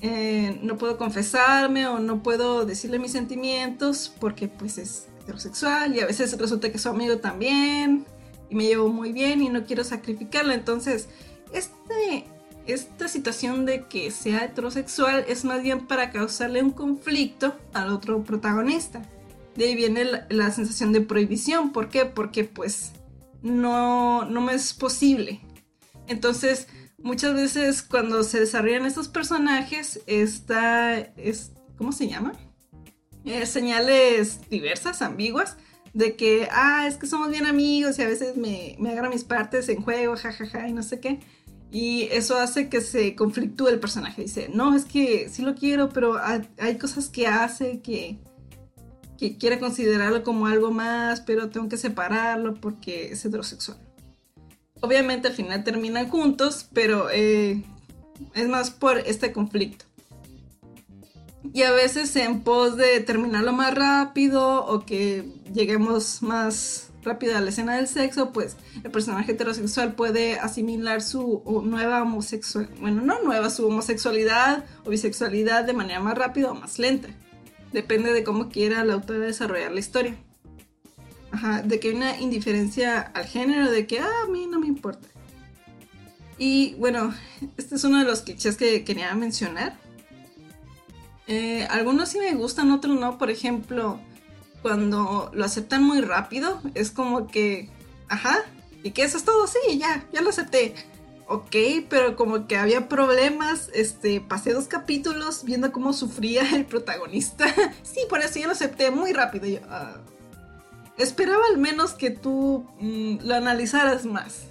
eh, 0.00 0.58
no 0.62 0.78
puedo 0.78 0.96
confesarme 0.96 1.86
o 1.86 2.00
no 2.00 2.22
puedo 2.22 2.64
decirle 2.64 2.98
mis 2.98 3.12
sentimientos 3.12 4.12
porque 4.18 4.48
pues 4.48 4.78
es 4.78 5.06
heterosexual 5.24 5.96
y 5.96 6.00
a 6.00 6.06
veces 6.06 6.38
resulta 6.38 6.70
que 6.70 6.78
su 6.78 6.88
amigo 6.88 7.18
también 7.18 8.04
y 8.50 8.54
me 8.54 8.64
llevo 8.64 8.88
muy 8.88 9.12
bien 9.12 9.42
y 9.42 9.48
no 9.48 9.64
quiero 9.64 9.82
sacrificarlo. 9.84 10.52
Entonces, 10.52 11.08
este, 11.52 12.24
esta 12.66 13.08
situación 13.08 13.64
de 13.64 13.84
que 13.84 14.10
sea 14.10 14.44
heterosexual 14.44 15.24
es 15.28 15.44
más 15.44 15.62
bien 15.62 15.86
para 15.86 16.10
causarle 16.10 16.62
un 16.62 16.70
conflicto 16.70 17.56
al 17.72 17.90
otro 17.90 18.22
protagonista. 18.22 19.02
De 19.56 19.66
ahí 19.66 19.74
viene 19.74 20.04
la, 20.28 20.50
sensación 20.50 20.92
de 20.92 21.00
prohibición. 21.00 21.72
¿Por 21.72 21.88
qué? 21.88 22.04
Porque 22.04 22.44
pues 22.44 22.92
no, 23.42 24.24
no 24.24 24.40
me 24.40 24.54
es 24.54 24.74
posible. 24.74 25.40
Entonces, 26.06 26.66
muchas 26.98 27.34
veces 27.34 27.82
cuando 27.82 28.24
se 28.24 28.40
desarrollan 28.40 28.84
estos 28.84 29.08
personajes, 29.08 30.00
está, 30.06 30.98
es, 30.98 31.52
¿cómo 31.76 31.92
se 31.92 32.08
llama? 32.08 32.32
Eh, 33.24 33.46
señales 33.46 34.40
diversas, 34.50 35.00
ambiguas, 35.02 35.56
de 35.94 36.16
que, 36.16 36.48
ah, 36.50 36.86
es 36.86 36.96
que 36.96 37.06
somos 37.06 37.30
bien 37.30 37.46
amigos 37.46 37.98
y 37.98 38.02
a 38.02 38.08
veces 38.08 38.36
me, 38.36 38.76
me 38.78 38.90
agarra 38.90 39.08
mis 39.08 39.24
partes 39.24 39.68
en 39.68 39.80
juego, 39.80 40.16
jajaja, 40.16 40.68
y 40.68 40.72
no 40.72 40.82
sé 40.82 41.00
qué. 41.00 41.20
Y 41.74 42.02
eso 42.12 42.36
hace 42.36 42.68
que 42.68 42.80
se 42.80 43.16
conflictúe 43.16 43.66
el 43.66 43.80
personaje. 43.80 44.22
Dice, 44.22 44.48
no, 44.54 44.76
es 44.76 44.84
que 44.84 45.28
sí 45.28 45.42
lo 45.42 45.56
quiero, 45.56 45.88
pero 45.88 46.20
hay 46.58 46.78
cosas 46.78 47.08
que 47.08 47.26
hace 47.26 47.80
que, 47.80 48.18
que 49.18 49.36
quiere 49.38 49.58
considerarlo 49.58 50.22
como 50.22 50.46
algo 50.46 50.70
más, 50.70 51.20
pero 51.20 51.50
tengo 51.50 51.68
que 51.68 51.76
separarlo 51.76 52.54
porque 52.54 53.10
es 53.10 53.24
heterosexual. 53.24 53.78
Obviamente 54.82 55.26
al 55.26 55.34
final 55.34 55.64
terminan 55.64 56.08
juntos, 56.08 56.68
pero 56.72 57.08
eh, 57.10 57.64
es 58.34 58.48
más 58.48 58.70
por 58.70 58.98
este 58.98 59.32
conflicto. 59.32 59.84
Y 61.52 61.62
a 61.62 61.72
veces 61.72 62.14
en 62.16 62.40
pos 62.40 62.76
de 62.76 63.00
terminarlo 63.00 63.52
más 63.52 63.74
rápido 63.74 64.64
o 64.64 64.84
que 64.84 65.24
lleguemos 65.52 66.22
más 66.22 66.90
rápido 67.04 67.36
a 67.36 67.40
la 67.40 67.50
escena 67.50 67.76
del 67.76 67.86
sexo, 67.86 68.32
pues 68.32 68.56
el 68.82 68.90
personaje 68.90 69.32
heterosexual 69.32 69.94
puede 69.94 70.38
asimilar 70.38 71.02
su 71.02 71.42
nueva 71.64 72.02
homosexualidad, 72.02 72.74
bueno, 72.80 73.02
no 73.02 73.22
nueva, 73.22 73.50
su 73.50 73.66
homosexualidad 73.66 74.64
o 74.84 74.90
bisexualidad 74.90 75.64
de 75.64 75.74
manera 75.74 76.00
más 76.00 76.16
rápida 76.16 76.50
o 76.50 76.54
más 76.54 76.78
lenta. 76.78 77.08
Depende 77.72 78.12
de 78.12 78.24
cómo 78.24 78.48
quiera 78.48 78.84
la 78.84 78.94
autora 78.94 79.20
desarrollar 79.20 79.72
la 79.72 79.80
historia. 79.80 80.16
Ajá, 81.30 81.62
de 81.62 81.80
que 81.80 81.88
hay 81.88 81.94
una 81.96 82.20
indiferencia 82.20 83.00
al 83.00 83.26
género, 83.26 83.70
de 83.70 83.86
que 83.86 83.98
ah, 83.98 84.08
a 84.24 84.30
mí 84.30 84.46
no 84.46 84.60
me 84.60 84.68
importa. 84.68 85.08
Y 86.38 86.74
bueno, 86.74 87.14
este 87.56 87.74
es 87.74 87.84
uno 87.84 87.98
de 87.98 88.04
los 88.04 88.22
clichés 88.22 88.56
que 88.56 88.84
quería 88.84 89.14
mencionar. 89.14 89.76
Eh, 91.26 91.66
algunos 91.70 92.10
sí 92.10 92.18
me 92.18 92.34
gustan, 92.34 92.70
otros 92.70 92.98
no. 92.98 93.18
Por 93.18 93.30
ejemplo, 93.30 93.98
cuando 94.62 95.30
lo 95.34 95.44
aceptan 95.44 95.82
muy 95.82 96.00
rápido, 96.00 96.60
es 96.74 96.90
como 96.90 97.26
que, 97.26 97.68
ajá, 98.08 98.38
¿y 98.82 98.90
qué 98.90 99.02
eso 99.02 99.16
es 99.16 99.24
todo? 99.24 99.46
Sí, 99.46 99.78
ya, 99.78 100.06
ya 100.12 100.22
lo 100.22 100.30
acepté. 100.30 100.74
Ok, 101.26 101.56
pero 101.88 102.16
como 102.16 102.46
que 102.46 102.56
había 102.58 102.88
problemas, 102.88 103.70
este, 103.72 104.20
pasé 104.20 104.52
dos 104.52 104.66
capítulos 104.68 105.44
viendo 105.44 105.72
cómo 105.72 105.92
sufría 105.92 106.42
el 106.54 106.66
protagonista. 106.66 107.46
sí, 107.82 108.00
por 108.08 108.20
eso 108.20 108.38
yo 108.38 108.46
lo 108.46 108.52
acepté 108.52 108.90
muy 108.90 109.12
rápido. 109.12 109.60
Ah, 109.68 109.96
esperaba 110.98 111.42
al 111.50 111.58
menos 111.58 111.92
que 111.92 112.10
tú 112.10 112.66
mm, 112.78 113.18
lo 113.22 113.34
analizaras 113.34 114.04
más. 114.04 114.46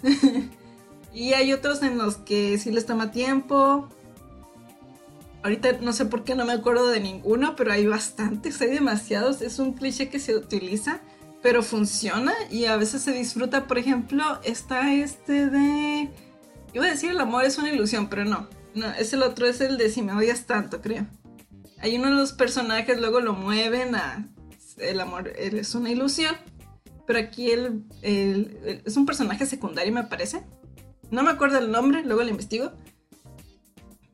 y 1.13 1.33
hay 1.33 1.53
otros 1.53 1.83
en 1.83 1.97
los 1.97 2.17
que 2.17 2.57
sí 2.57 2.71
les 2.71 2.85
toma 2.85 3.11
tiempo, 3.11 3.87
Ahorita 5.43 5.73
no 5.81 5.91
sé 5.91 6.05
por 6.05 6.23
qué 6.23 6.35
no 6.35 6.45
me 6.45 6.53
acuerdo 6.53 6.87
de 6.87 7.01
ninguno, 7.01 7.57
pero 7.57 7.73
hay 7.73 7.85
bastantes, 7.85 8.61
hay 8.61 8.69
demasiados. 8.69 9.41
Es 9.41 9.59
un 9.59 9.73
cliché 9.73 10.07
que 10.07 10.19
se 10.19 10.35
utiliza, 10.37 11.01
pero 11.41 11.61
funciona 11.63 12.33
y 12.49 12.65
a 12.65 12.77
veces 12.77 13.01
se 13.01 13.11
disfruta. 13.11 13.67
Por 13.67 13.77
ejemplo, 13.77 14.23
está 14.43 14.93
este 14.93 15.49
de... 15.49 16.09
Iba 16.73 16.85
a 16.85 16.89
decir 16.89 17.11
el 17.11 17.19
amor 17.19 17.43
es 17.43 17.57
una 17.57 17.73
ilusión, 17.73 18.07
pero 18.07 18.23
no. 18.23 18.47
No, 18.73 18.87
es 18.93 19.11
el 19.11 19.21
otro, 19.21 19.45
es 19.45 19.59
el 19.59 19.77
de 19.77 19.89
si 19.89 20.01
me 20.01 20.13
odias 20.13 20.45
tanto, 20.45 20.81
creo. 20.81 21.05
Hay 21.79 21.97
uno 21.97 22.07
de 22.07 22.15
los 22.15 22.31
personajes, 22.31 22.99
luego 22.99 23.19
lo 23.19 23.33
mueven 23.33 23.95
a... 23.95 24.25
El 24.77 25.01
amor 25.01 25.27
es 25.27 25.75
una 25.75 25.91
ilusión. 25.91 26.35
Pero 27.05 27.19
aquí 27.19 27.51
el, 27.51 27.83
es 28.01 28.95
un 28.95 29.05
personaje 29.05 29.45
secundario, 29.45 29.91
me 29.91 30.05
parece. 30.05 30.45
No 31.11 31.21
me 31.21 31.31
acuerdo 31.31 31.57
el 31.59 31.69
nombre, 31.69 32.01
luego 32.05 32.23
lo 32.23 32.29
investigo 32.29 32.71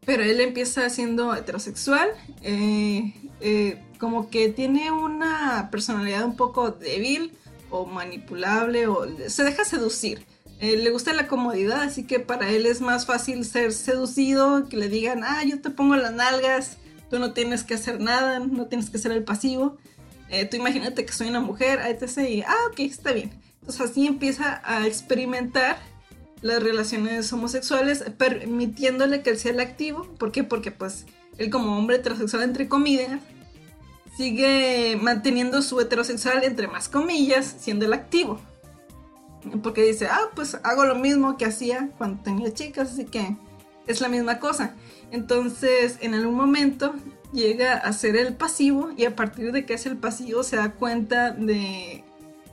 pero 0.06 0.24
él 0.24 0.41
empieza 0.41 0.89
siendo 0.89 1.36
heterosexual, 1.36 2.10
eh, 2.41 3.13
eh, 3.41 3.82
como 4.00 4.29
que 4.29 4.50
tiene 4.50 4.91
una 4.91 5.70
personalidad 5.72 6.25
un 6.25 6.36
poco 6.36 6.72
débil 6.72 7.34
o 7.70 7.86
manipulable 7.86 8.88
o 8.88 9.06
se 9.27 9.44
deja 9.44 9.65
seducir. 9.65 10.25
Eh, 10.62 10.77
le 10.77 10.89
gusta 10.89 11.13
la 11.13 11.27
comodidad, 11.27 11.82
así 11.82 12.03
que 12.03 12.20
para 12.20 12.50
él 12.50 12.65
es 12.65 12.82
más 12.82 13.06
fácil 13.06 13.46
ser 13.46 13.72
seducido, 13.72 14.68
que 14.68 14.77
le 14.77 14.89
digan, 14.89 15.24
ah, 15.24 15.44
yo 15.44 15.62
te 15.62 15.70
pongo 15.70 15.96
las 15.96 16.13
nalgas, 16.13 16.77
tú 17.10 17.20
no 17.20 17.34
tienes 17.34 17.63
que 17.63 17.75
hacer 17.75 18.01
nada, 18.01 18.39
no 18.39 18.68
tienes 18.68 18.89
que 18.89 18.98
ser 18.98 19.12
el 19.12 19.24
pasivo. 19.24 19.77
tú 20.50 20.58
imagínate 20.58 21.06
que 21.06 21.13
soy 21.13 21.29
una 21.29 21.39
mujer, 21.39 21.79
etc. 21.86 22.29
Y, 22.29 22.41
ah, 22.41 22.56
ok, 22.72 22.79
está 22.79 23.13
bien. 23.13 23.32
Entonces 23.62 23.91
así 23.91 24.08
empieza 24.08 24.62
a 24.63 24.86
experimentar 24.86 25.77
las 26.41 26.63
relaciones 26.63 27.31
homosexuales, 27.34 28.03
permitiéndole 28.17 29.22
que 29.22 29.31
él 29.31 29.38
sea 29.38 29.51
el 29.51 29.60
activo. 29.60 30.05
¿Por 30.17 30.31
qué? 30.31 30.43
Porque 30.43 30.72
pues 30.72 31.05
él 31.38 31.50
como 31.50 31.77
hombre 31.77 31.98
heterosexual 31.98 32.43
entre 32.43 32.67
comillas 32.67 33.22
sigue 34.15 34.98
manteniendo 35.01 35.62
su 35.62 35.79
heterosexual 35.79 36.43
entre 36.43 36.67
más 36.67 36.89
comillas 36.89 37.55
siendo 37.60 37.86
el 37.86 37.93
activo. 37.93 38.39
Porque 39.63 39.84
dice, 39.84 40.08
ah, 40.08 40.29
pues 40.36 40.58
hago 40.63 40.86
lo 40.86 40.96
mismo 40.96 41.38
que 41.38 41.46
hacía 41.46 41.89
cuando 41.98 42.22
tenía 42.24 42.53
chicas, 42.53 42.91
así 42.91 43.05
que 43.05 43.38
es 43.88 44.01
la 44.01 44.10
misma 44.10 44.39
cosa. 44.39 44.75
Entonces, 45.12 45.98
en 46.01 46.13
algún 46.13 46.36
momento 46.36 46.93
llega 47.31 47.77
a 47.77 47.93
ser 47.93 48.17
el 48.17 48.36
pasivo 48.36 48.89
y 48.98 49.05
a 49.05 49.15
partir 49.15 49.51
de 49.51 49.65
que 49.65 49.75
es 49.75 49.86
el 49.86 49.98
pasivo 49.98 50.43
se 50.43 50.58
da 50.58 50.74
cuenta 50.74 51.31
de, 51.31 52.03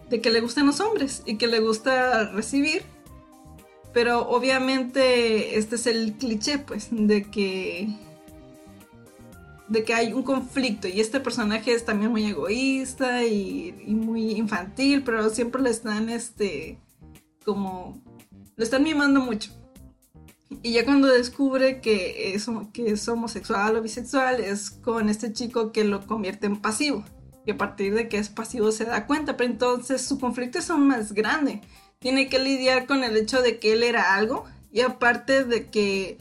de 0.08 0.20
que 0.20 0.30
le 0.30 0.40
gustan 0.40 0.66
los 0.66 0.80
hombres 0.80 1.22
y 1.26 1.36
que 1.36 1.48
le 1.48 1.60
gusta 1.60 2.30
recibir 2.30 2.82
pero 3.96 4.28
obviamente 4.28 5.56
este 5.56 5.76
es 5.76 5.86
el 5.86 6.18
cliché, 6.18 6.58
pues, 6.58 6.88
de 6.90 7.30
que 7.30 7.88
de 9.68 9.84
que 9.84 9.94
hay 9.94 10.12
un 10.12 10.22
conflicto 10.22 10.86
y 10.86 11.00
este 11.00 11.18
personaje 11.18 11.72
es 11.72 11.86
también 11.86 12.10
muy 12.10 12.26
egoísta 12.26 13.24
y, 13.24 13.72
muy 13.86 14.32
infantil, 14.32 15.02
pero 15.02 15.30
siempre 15.30 15.62
le 15.62 15.70
están, 15.70 16.10
este, 16.10 16.78
como, 17.42 17.98
lo 18.56 18.62
están 18.62 18.82
mimando 18.82 19.20
mucho. 19.20 19.50
Y 20.62 20.74
ya 20.74 20.84
cuando 20.84 21.08
descubre 21.08 21.80
que 21.80 22.34
es, 22.34 22.50
que 22.74 22.90
es 22.90 23.08
homosexual 23.08 23.76
o 23.76 23.82
bisexual, 23.82 24.40
es 24.40 24.72
con 24.72 25.08
este 25.08 25.32
chico 25.32 25.72
que 25.72 25.84
lo 25.84 26.06
convierte 26.06 26.44
en 26.44 26.60
pasivo. 26.60 27.02
Y 27.46 27.52
a 27.52 27.56
partir 27.56 27.94
de 27.94 28.10
que 28.10 28.18
es 28.18 28.28
pasivo 28.28 28.70
se 28.72 28.84
da 28.84 29.06
cuenta, 29.06 29.38
pero 29.38 29.50
entonces 29.50 30.02
su 30.02 30.18
conflicto 30.18 30.58
es 30.58 30.68
aún 30.68 30.86
más 30.86 31.14
grande 31.14 31.62
tiene 32.06 32.28
que 32.28 32.38
lidiar 32.38 32.86
con 32.86 33.02
el 33.02 33.16
hecho 33.16 33.42
de 33.42 33.58
que 33.58 33.72
él 33.72 33.82
era 33.82 34.14
algo 34.14 34.44
y 34.70 34.82
aparte 34.82 35.42
de 35.42 35.70
que 35.70 36.18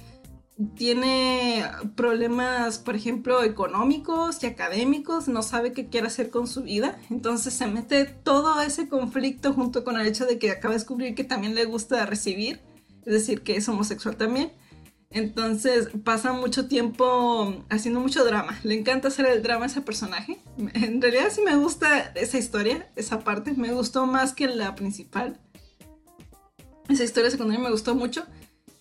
tiene 0.75 1.63
problemas, 1.95 2.79
por 2.79 2.95
ejemplo, 2.95 3.43
económicos 3.43 4.41
y 4.41 4.47
académicos, 4.47 5.27
no 5.27 5.43
sabe 5.43 5.73
qué 5.73 5.85
quiere 5.85 6.07
hacer 6.07 6.31
con 6.31 6.47
su 6.47 6.63
vida, 6.63 6.97
entonces 7.11 7.53
se 7.53 7.67
mete 7.67 8.05
todo 8.05 8.59
ese 8.61 8.89
conflicto 8.89 9.53
junto 9.53 9.83
con 9.83 10.01
el 10.01 10.07
hecho 10.07 10.25
de 10.25 10.39
que 10.39 10.49
acaba 10.49 10.73
de 10.73 10.79
descubrir 10.79 11.13
que 11.13 11.23
también 11.23 11.53
le 11.53 11.65
gusta 11.65 12.03
recibir, 12.07 12.61
es 13.05 13.13
decir, 13.13 13.43
que 13.43 13.55
es 13.55 13.69
homosexual 13.69 14.15
también. 14.15 14.53
Entonces 15.11 15.89
pasa 16.03 16.33
mucho 16.33 16.67
tiempo 16.67 17.63
haciendo 17.69 17.99
mucho 17.99 18.25
drama. 18.25 18.57
Le 18.63 18.73
encanta 18.73 19.09
hacer 19.09 19.27
el 19.27 19.43
drama 19.43 19.65
a 19.65 19.67
ese 19.67 19.81
personaje. 19.81 20.39
En 20.73 20.99
realidad 20.99 21.27
sí 21.29 21.41
me 21.43 21.55
gusta 21.55 22.11
esa 22.15 22.39
historia, 22.39 22.89
esa 22.95 23.19
parte. 23.19 23.53
Me 23.53 23.71
gustó 23.71 24.07
más 24.07 24.33
que 24.33 24.47
la 24.47 24.73
principal. 24.73 25.39
Esa 26.89 27.03
historia 27.03 27.31
secundaria 27.31 27.63
me 27.63 27.71
gustó 27.71 27.95
mucho. 27.95 28.25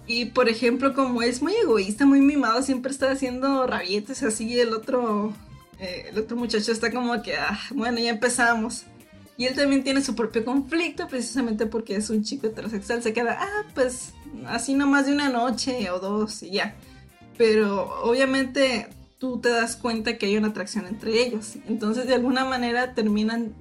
Y 0.06 0.26
por 0.26 0.48
ejemplo, 0.48 0.92
como 0.94 1.22
es 1.22 1.40
muy 1.40 1.54
egoísta, 1.54 2.04
muy 2.04 2.20
mimado, 2.20 2.62
siempre 2.62 2.92
está 2.92 3.10
haciendo 3.10 3.66
rabietes 3.66 4.22
así. 4.22 4.58
El 4.60 4.74
otro, 4.74 5.32
eh, 5.78 6.08
el 6.10 6.18
otro 6.18 6.36
muchacho 6.36 6.72
está 6.72 6.92
como 6.92 7.22
que, 7.22 7.36
ah, 7.36 7.58
bueno, 7.70 7.98
ya 7.98 8.10
empezamos. 8.10 8.84
Y 9.36 9.46
él 9.46 9.56
también 9.56 9.82
tiene 9.82 10.02
su 10.02 10.14
propio 10.14 10.44
conflicto, 10.44 11.08
precisamente 11.08 11.66
porque 11.66 11.96
es 11.96 12.10
un 12.10 12.22
chico 12.22 12.46
heterosexual. 12.46 13.02
Se 13.02 13.12
queda, 13.12 13.38
ah, 13.40 13.64
pues 13.74 14.12
así 14.46 14.74
nomás 14.74 15.06
de 15.06 15.12
una 15.12 15.30
noche 15.30 15.90
o 15.90 15.98
dos 15.98 16.42
y 16.42 16.50
ya. 16.52 16.76
Pero 17.38 18.02
obviamente 18.02 18.88
tú 19.18 19.40
te 19.40 19.48
das 19.48 19.76
cuenta 19.76 20.18
que 20.18 20.26
hay 20.26 20.36
una 20.36 20.48
atracción 20.48 20.86
entre 20.86 21.22
ellos. 21.22 21.54
Entonces 21.66 22.06
de 22.06 22.14
alguna 22.14 22.44
manera 22.44 22.94
terminan 22.94 23.54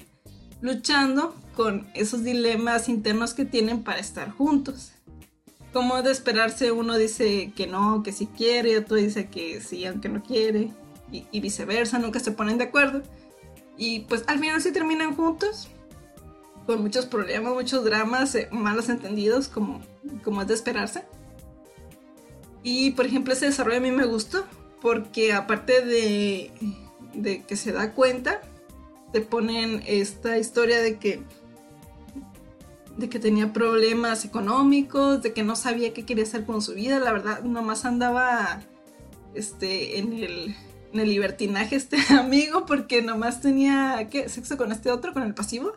luchando 0.62 1.35
con 1.55 1.88
esos 1.93 2.24
dilemas 2.24 2.89
internos 2.89 3.33
que 3.33 3.45
tienen 3.45 3.83
para 3.83 4.00
estar 4.00 4.31
juntos. 4.31 4.91
Como 5.72 6.01
de 6.01 6.12
esperarse, 6.12 6.72
uno 6.72 6.98
dice 6.98 7.51
que 7.55 7.67
no, 7.67 8.03
que 8.03 8.12
sí 8.12 8.27
quiere, 8.27 8.77
otro 8.77 8.98
dice 8.98 9.27
que 9.27 9.60
sí, 9.62 9.86
aunque 9.86 10.10
no 10.10 10.22
quiere, 10.22 10.72
y, 11.12 11.39
viceversa, 11.39 12.00
nunca 12.00 12.19
se 12.19 12.31
ponen 12.31 12.57
de 12.57 12.65
acuerdo. 12.65 13.03
Y 13.77 14.01
pues 14.01 14.24
al 14.27 14.39
final 14.39 14.62
sí 14.62 14.72
terminan 14.72 15.15
juntos, 15.15 15.69
con 16.65 16.81
muchos 16.81 17.05
problemas, 17.05 17.53
muchos 17.53 17.83
dramas, 17.83 18.33
eh, 18.36 18.48
malos 18.51 18.89
entendidos, 18.89 19.48
como, 19.48 19.81
como 20.24 20.41
es 20.41 20.48
de 20.48 20.53
esperarse. 20.53 21.05
Y 22.63 22.91
por 22.91 23.05
ejemplo, 23.05 23.33
ese 23.33 23.48
desarrollo 23.48 23.77
a 23.77 23.81
mí 23.81 23.91
me 23.91 24.05
gustó, 24.05 24.45
porque 24.81 25.33
aparte 25.33 25.86
de, 25.86 26.51
de 27.13 27.43
que 27.43 27.55
se 27.55 27.72
da 27.72 27.93
cuenta, 27.93 28.41
te 29.12 29.22
ponen 29.22 29.83
esta 29.86 30.38
historia 30.38 30.81
de 30.81 30.98
que 30.98 31.22
de 32.97 33.09
que 33.09 33.19
tenía 33.19 33.53
problemas 33.53 34.25
económicos, 34.25 35.21
de 35.21 35.33
que 35.33 35.43
no 35.43 35.55
sabía 35.55 35.93
qué 35.93 36.05
quería 36.05 36.23
hacer 36.23 36.45
con 36.45 36.62
su 36.62 36.73
vida, 36.73 37.00
la 37.00 37.12
verdad, 37.12 37.43
nomás 37.43 37.85
andaba 37.85 38.62
este 39.33 39.97
en 39.97 40.13
el, 40.13 40.55
libertinaje 40.93 41.75
este 41.75 41.97
amigo 42.09 42.65
porque 42.65 43.01
nomás 43.01 43.41
tenía 43.41 44.07
¿qué? 44.12 44.29
sexo 44.29 44.57
con 44.57 44.71
este 44.71 44.91
otro, 44.91 45.13
con 45.13 45.23
el 45.23 45.33
pasivo. 45.33 45.73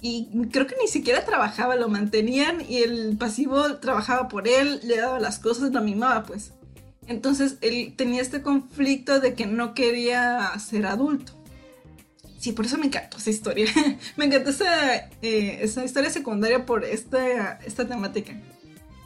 Y 0.00 0.28
creo 0.52 0.68
que 0.68 0.76
ni 0.80 0.86
siquiera 0.86 1.24
trabajaba, 1.24 1.74
lo 1.74 1.88
mantenían 1.88 2.60
y 2.60 2.78
el 2.78 3.16
pasivo 3.18 3.76
trabajaba 3.76 4.28
por 4.28 4.46
él, 4.46 4.80
le 4.84 4.96
daba 4.96 5.18
las 5.18 5.40
cosas, 5.40 5.72
lo 5.72 5.82
mimaba 5.82 6.22
pues. 6.22 6.52
Entonces 7.08 7.58
él 7.62 7.94
tenía 7.96 8.22
este 8.22 8.40
conflicto 8.40 9.18
de 9.18 9.34
que 9.34 9.46
no 9.46 9.74
quería 9.74 10.52
ser 10.60 10.86
adulto. 10.86 11.32
Sí, 12.38 12.52
por 12.52 12.66
eso 12.66 12.78
me 12.78 12.86
encantó 12.86 13.18
esa 13.18 13.30
historia. 13.30 13.66
me 14.16 14.26
encantó 14.26 14.50
esa, 14.50 14.96
eh, 15.22 15.58
esa, 15.60 15.84
historia 15.84 16.10
secundaria 16.10 16.64
por 16.64 16.84
esta, 16.84 17.58
esta 17.64 17.86
temática. 17.86 18.40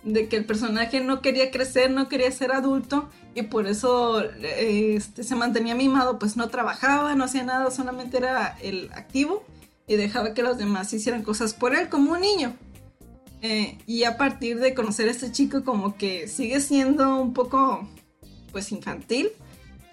De 0.05 0.29
que 0.29 0.37
el 0.37 0.45
personaje 0.45 1.01
no 1.01 1.23
quería 1.23 1.51
crecer, 1.51 1.91
no 1.91 2.09
quería 2.09 2.31
ser 2.33 2.53
adulto 2.53 3.09
y 3.35 3.43
por 3.43 3.67
eso 3.67 4.23
eh, 4.23 4.95
este, 4.97 5.23
se 5.23 5.37
mantenía 5.37 5.75
mimado, 5.75 6.19
pues 6.19 6.37
no 6.37 6.49
trabajaba, 6.49 7.15
no 7.15 7.25
hacía 7.25 7.45
nada, 7.45 7.71
solamente 7.71 8.19
era 8.19 8.59
el 8.63 8.91
activo 8.93 9.45
y 9.87 9.97
dejaba 9.97 10.35
que 10.35 10.43
los 10.43 10.59
demás 10.59 10.93
hicieran 10.93 11.23
cosas 11.23 11.55
por 11.55 11.75
él 11.75 11.89
como 11.89 12.13
un 12.13 12.21
niño. 12.21 12.57
Eh, 13.41 13.79
y 13.87 14.05
a 14.05 14.17
partir 14.17 14.61
de 14.61 14.75
conocer 14.75 15.09
a 15.09 15.11
este 15.11 15.33
chico 15.33 15.65
como 15.65 15.97
que 15.97 16.29
sigue 16.29 16.61
siendo 16.61 17.17
un 17.17 17.33
poco 17.33 17.89
pues 18.53 18.71
infantil, 18.71 19.31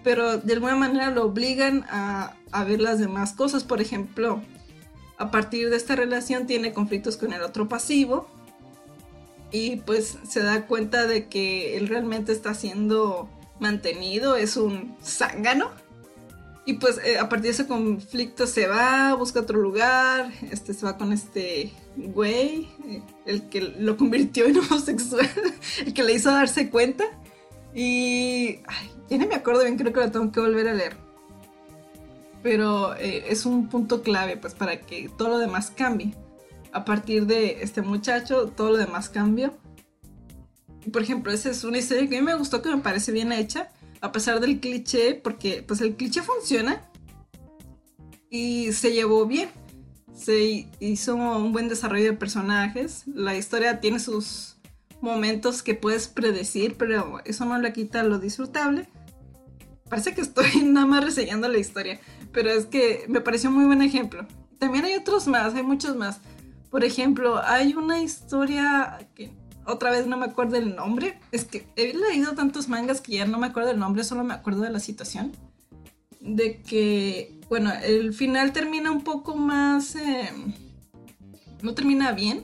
pero 0.04 0.38
de 0.38 0.54
alguna 0.54 0.76
manera 0.76 1.12
lo 1.12 1.26
obligan 1.26 1.86
a, 1.90 2.36
a 2.52 2.64
ver 2.64 2.82
las 2.82 3.00
demás 3.00 3.34
cosas. 3.34 3.64
Por 3.64 3.82
ejemplo, 3.82 4.42
a 5.18 5.32
partir 5.32 5.70
de 5.70 5.76
esta 5.76 5.96
relación 5.96 6.48
tiene 6.48 6.74
conflictos 6.74 7.18
con 7.18 7.34
el 7.34 7.42
otro 7.42 7.68
pasivo 7.68 8.28
y 9.52 9.78
pues 9.78 10.18
se 10.28 10.42
da 10.42 10.68
cuenta 10.68 11.08
de 11.08 11.28
que 11.28 11.78
él 11.78 11.88
realmente 11.88 12.32
está 12.32 12.54
siendo 12.54 13.30
mantenido, 13.60 14.36
es 14.36 14.58
un 14.58 14.96
zángano. 15.04 15.72
Y 16.66 16.74
pues 16.74 17.00
eh, 17.04 17.18
a 17.18 17.30
partir 17.30 17.46
de 17.46 17.52
ese 17.52 17.68
conflicto 17.68 18.46
se 18.46 18.68
va, 18.68 19.14
busca 19.16 19.40
otro 19.40 19.58
lugar, 19.58 20.32
este 20.52 20.74
se 20.74 20.86
va 20.86 20.98
con 20.98 21.12
este 21.12 21.72
güey, 21.96 22.70
eh, 22.88 23.02
el 23.26 23.50
que 23.50 23.62
lo 23.62 23.98
convirtió 23.98 24.46
en 24.46 24.58
homosexual, 24.60 25.30
el 25.86 25.94
que 25.94 26.04
le 26.04 26.14
hizo 26.14 26.32
darse 26.32 26.70
cuenta. 26.70 27.06
Y 27.74 28.60
ay, 28.68 28.92
ya 29.10 29.18
no 29.18 29.28
me 29.28 29.36
acuerdo 29.36 29.64
bien, 29.64 29.78
creo 29.78 29.94
que 29.94 30.00
lo 30.00 30.12
tengo 30.12 30.32
que 30.32 30.40
volver 30.40 30.68
a 30.68 30.74
leer. 30.74 30.98
Pero 32.42 32.96
eh, 32.96 33.26
es 33.28 33.46
un 33.46 33.68
punto 33.68 34.02
clave 34.02 34.38
pues 34.38 34.54
para 34.54 34.80
que 34.82 35.10
todo 35.18 35.30
lo 35.30 35.38
demás 35.38 35.72
cambie. 35.72 36.14
A 36.72 36.86
partir 36.86 37.26
de 37.26 37.64
este 37.64 37.82
muchacho, 37.82 38.48
todo 38.48 38.72
lo 38.72 38.78
demás 38.78 39.10
cambió. 39.10 39.54
Por 40.92 41.02
ejemplo, 41.02 41.32
esa 41.32 41.50
es 41.50 41.64
una 41.64 41.80
historia 41.80 42.08
que 42.08 42.18
a 42.18 42.22
mí 42.22 42.26
me 42.26 42.36
gustó, 42.36 42.62
que 42.62 42.70
me 42.70 42.82
parece 42.82 43.12
bien 43.12 43.32
hecha 43.32 43.70
a 44.02 44.12
pesar 44.12 44.40
del 44.40 44.60
cliché, 44.60 45.16
porque 45.16 45.64
pues 45.68 45.82
el 45.82 45.96
cliché 45.96 46.22
funciona 46.22 46.90
y 48.30 48.72
se 48.72 48.94
llevó 48.94 49.26
bien. 49.26 49.50
Se 50.14 50.70
hizo 50.80 51.16
un 51.16 51.52
buen 51.52 51.70
desarrollo 51.70 52.06
de 52.06 52.14
personajes. 52.14 53.04
La 53.08 53.36
historia 53.36 53.80
tiene 53.80 54.00
sus 54.00 54.59
momentos 55.02 55.64
que 55.64 55.76
puedes 55.76 56.08
predecir, 56.08 56.76
pero 56.78 57.20
eso 57.26 57.46
no 57.46 57.58
le 57.60 57.74
quita 57.74 58.04
lo 58.04 58.20
disfrutable. 58.20 58.88
Parece 59.90 60.14
que 60.14 60.22
estoy 60.22 60.62
nada 60.64 60.86
más 60.86 61.04
reseñando 61.04 61.48
la 61.48 61.58
historia, 61.58 62.00
pero 62.32 62.50
es 62.50 62.66
que 62.66 63.06
me 63.08 63.22
pareció 63.22 63.52
muy 63.52 63.66
buen 63.66 63.82
ejemplo. 63.82 64.28
También 64.60 64.86
hay 64.86 64.96
otros 64.96 65.28
más, 65.28 65.56
hay 65.56 65.64
muchos 65.64 65.96
más. 65.96 66.20
Por 66.70 66.84
ejemplo, 66.84 67.42
hay 67.44 67.74
una 67.74 68.02
historia 68.02 69.00
que 69.16 69.32
otra 69.66 69.92
vez 69.92 70.08
no 70.08 70.18
me 70.18 70.26
acuerdo 70.26 70.58
el 70.58 70.76
nombre. 70.76 71.20
Es 71.32 71.46
que 71.46 71.66
he 71.76 71.94
leído 71.94 72.34
tantos 72.34 72.70
mangas 72.70 73.02
que 73.02 73.14
ya 73.14 73.26
no 73.26 73.40
me 73.40 73.48
acuerdo 73.48 73.72
el 73.72 73.80
nombre, 73.80 74.04
solo 74.04 74.24
me 74.24 74.34
acuerdo 74.34 74.62
de 74.62 74.70
la 74.70 74.80
situación. 74.80 75.32
De 76.20 76.62
que, 76.62 77.40
bueno, 77.50 77.72
el 77.84 78.14
final 78.14 78.52
termina 78.52 78.92
un 78.92 79.04
poco 79.04 79.36
más... 79.36 79.96
Em, 79.96 80.54
no 81.62 81.74
termina 81.74 82.12
bien. 82.12 82.44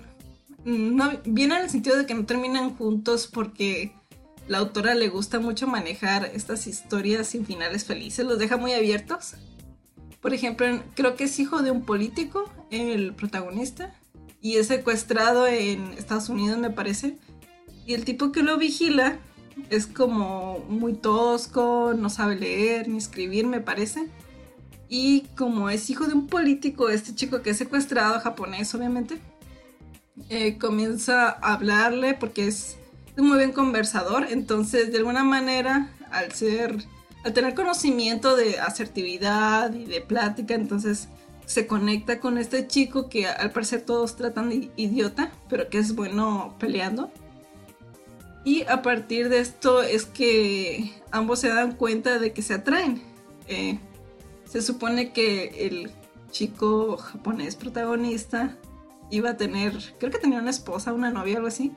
No, 0.66 1.12
bien 1.26 1.52
en 1.52 1.62
el 1.62 1.70
sentido 1.70 1.96
de 1.96 2.08
que 2.08 2.16
no 2.16 2.26
terminan 2.26 2.76
juntos 2.76 3.30
porque 3.32 3.94
la 4.48 4.58
autora 4.58 4.96
le 4.96 5.10
gusta 5.10 5.40
mucho 5.40 5.68
manejar 5.68 6.26
estas 6.34 6.66
historias 6.66 7.28
sin 7.28 7.46
finales 7.46 7.86
felices, 7.86 8.26
los 8.26 8.40
deja 8.40 8.58
muy 8.58 8.74
abiertos. 8.74 9.36
Por 10.22 10.34
ejemplo, 10.34 10.66
creo 10.96 11.16
que 11.16 11.26
es 11.26 11.40
hijo 11.40 11.62
de 11.62 11.70
un 11.70 11.86
político, 11.86 12.50
el 12.72 13.14
protagonista, 13.14 13.94
y 14.42 14.58
es 14.58 14.68
secuestrado 14.68 15.46
en 15.46 15.94
Estados 15.94 16.30
Unidos, 16.30 16.58
me 16.58 16.72
parece. 16.72 17.16
Y 17.86 17.94
el 17.94 18.04
tipo 18.04 18.32
que 18.32 18.42
lo 18.42 18.58
vigila 18.58 19.20
es 19.70 19.86
como 19.86 20.66
muy 20.68 20.94
tosco, 20.94 21.94
no 21.96 22.10
sabe 22.10 22.38
leer 22.38 22.88
ni 22.88 22.98
escribir, 22.98 23.46
me 23.46 23.62
parece. 23.62 24.08
Y 24.90 25.22
como 25.38 25.70
es 25.70 25.92
hijo 25.92 26.08
de 26.08 26.14
un 26.14 26.26
político, 26.26 26.90
este 26.90 27.14
chico 27.14 27.44
que 27.44 27.52
es 27.52 27.58
secuestrado, 27.58 28.20
japonés 28.20 28.74
obviamente, 28.74 29.20
eh, 30.30 30.58
comienza 30.58 31.30
a 31.30 31.54
hablarle 31.54 32.14
porque 32.14 32.48
es 32.48 32.78
un 33.18 33.28
muy 33.28 33.38
buen 33.38 33.52
conversador. 33.52 34.28
Entonces, 34.30 34.92
de 34.92 34.98
alguna 34.98 35.24
manera, 35.24 35.90
al 36.12 36.32
ser, 36.32 36.78
al 37.24 37.34
tener 37.34 37.54
conocimiento 37.54 38.36
de 38.36 38.60
asertividad 38.60 39.74
y 39.74 39.86
de 39.86 40.02
plática, 40.02 40.54
entonces 40.54 41.10
se 41.46 41.68
conecta 41.68 42.20
con 42.20 42.38
este 42.38 42.68
chico 42.68 43.08
que 43.08 43.28
al 43.28 43.52
parecer 43.52 43.82
todos 43.82 44.16
tratan 44.16 44.50
de 44.50 44.72
idiota, 44.76 45.32
pero 45.48 45.70
que 45.70 45.78
es 45.78 45.96
bueno 45.96 46.56
peleando. 46.60 47.12
Y 48.44 48.64
a 48.68 48.82
partir 48.82 49.30
de 49.30 49.40
esto 49.40 49.82
es 49.82 50.06
que 50.06 50.92
ambos 51.12 51.40
se 51.40 51.50
dan 51.50 51.76
cuenta 51.76 52.20
de 52.20 52.32
que 52.32 52.42
se 52.42 52.54
atraen. 52.56 53.02
Eh, 53.48 53.80
se 54.46 54.62
supone 54.62 55.12
que 55.14 55.68
el 55.68 55.92
chico 56.32 56.98
japonés 56.98 57.56
protagonista 57.56 58.58
iba 59.10 59.32
a 59.32 59.38
tener, 59.38 59.74
creo 60.00 60.12
que 60.12 60.18
tenía 60.18 60.40
una 60.40 60.50
esposa, 60.50 60.94
una 60.94 61.12
novia, 61.12 61.38
algo 61.38 61.48
así. 61.48 61.72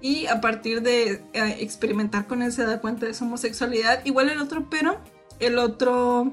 Y 0.00 0.26
a 0.26 0.40
partir 0.40 0.82
de 0.82 1.22
eh, 1.32 1.56
experimentar 1.60 2.26
con 2.26 2.42
él 2.42 2.52
se 2.52 2.64
da 2.64 2.80
cuenta 2.80 3.06
de 3.06 3.14
su 3.14 3.24
homosexualidad. 3.24 4.04
Igual 4.04 4.30
el 4.30 4.40
otro, 4.40 4.68
pero 4.70 4.98
el 5.40 5.58
otro 5.58 6.32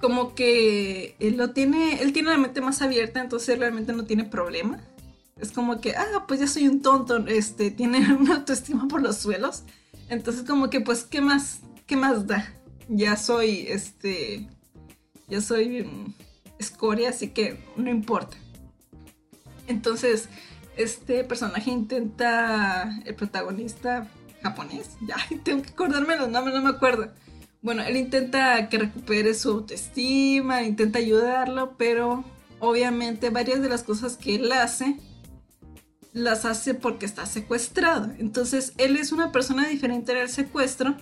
como 0.00 0.34
que 0.34 1.14
él 1.20 1.36
lo 1.36 1.50
tiene, 1.50 2.02
él 2.02 2.12
tiene 2.12 2.30
la 2.30 2.38
mente 2.38 2.60
más 2.60 2.80
abierta, 2.80 3.20
entonces 3.20 3.58
realmente 3.58 3.92
no 3.92 4.04
tiene 4.04 4.24
problema. 4.24 4.80
Es 5.36 5.52
como 5.52 5.80
que, 5.80 5.94
ah, 5.94 6.24
pues 6.26 6.40
ya 6.40 6.46
soy 6.46 6.68
un 6.68 6.82
tonto, 6.82 7.18
este, 7.26 7.70
tiene 7.70 8.14
una 8.18 8.36
autoestima 8.36 8.88
por 8.88 9.02
los 9.02 9.18
suelos. 9.18 9.64
Entonces 10.08 10.44
como 10.44 10.70
que, 10.70 10.80
pues, 10.80 11.04
¿qué 11.04 11.20
más, 11.20 11.60
qué 11.86 11.96
más 11.96 12.26
da? 12.26 12.52
Ya 12.88 13.16
soy, 13.16 13.66
este, 13.68 14.48
ya 15.28 15.40
soy 15.40 15.86
escoria, 16.58 17.10
así 17.10 17.28
que 17.28 17.62
no 17.76 17.90
importa. 17.90 18.36
Entonces, 19.70 20.28
este 20.76 21.24
personaje 21.24 21.70
intenta, 21.70 23.00
el 23.04 23.14
protagonista 23.14 24.08
japonés, 24.42 24.90
ya, 25.06 25.16
tengo 25.42 25.62
que 25.62 25.70
acordarme 25.70 26.16
no 26.16 26.42
me 26.42 26.68
acuerdo 26.68 27.10
bueno, 27.62 27.82
él 27.82 27.96
intenta 27.96 28.68
que 28.68 28.78
recupere 28.78 29.34
su 29.34 29.50
autoestima, 29.50 30.62
intenta 30.62 30.98
ayudarlo, 30.98 31.74
pero 31.76 32.24
obviamente 32.58 33.30
varias 33.30 33.60
de 33.60 33.68
las 33.68 33.82
cosas 33.82 34.16
que 34.16 34.36
él 34.36 34.50
hace 34.52 34.96
las 36.12 36.44
hace 36.44 36.74
porque 36.74 37.06
está 37.06 37.26
secuestrado. 37.26 38.10
Entonces 38.18 38.72
él 38.78 38.96
es 38.96 39.12
una 39.12 39.30
persona 39.30 39.68
diferente 39.68 40.18
al 40.18 40.28
secuestro 40.30 40.96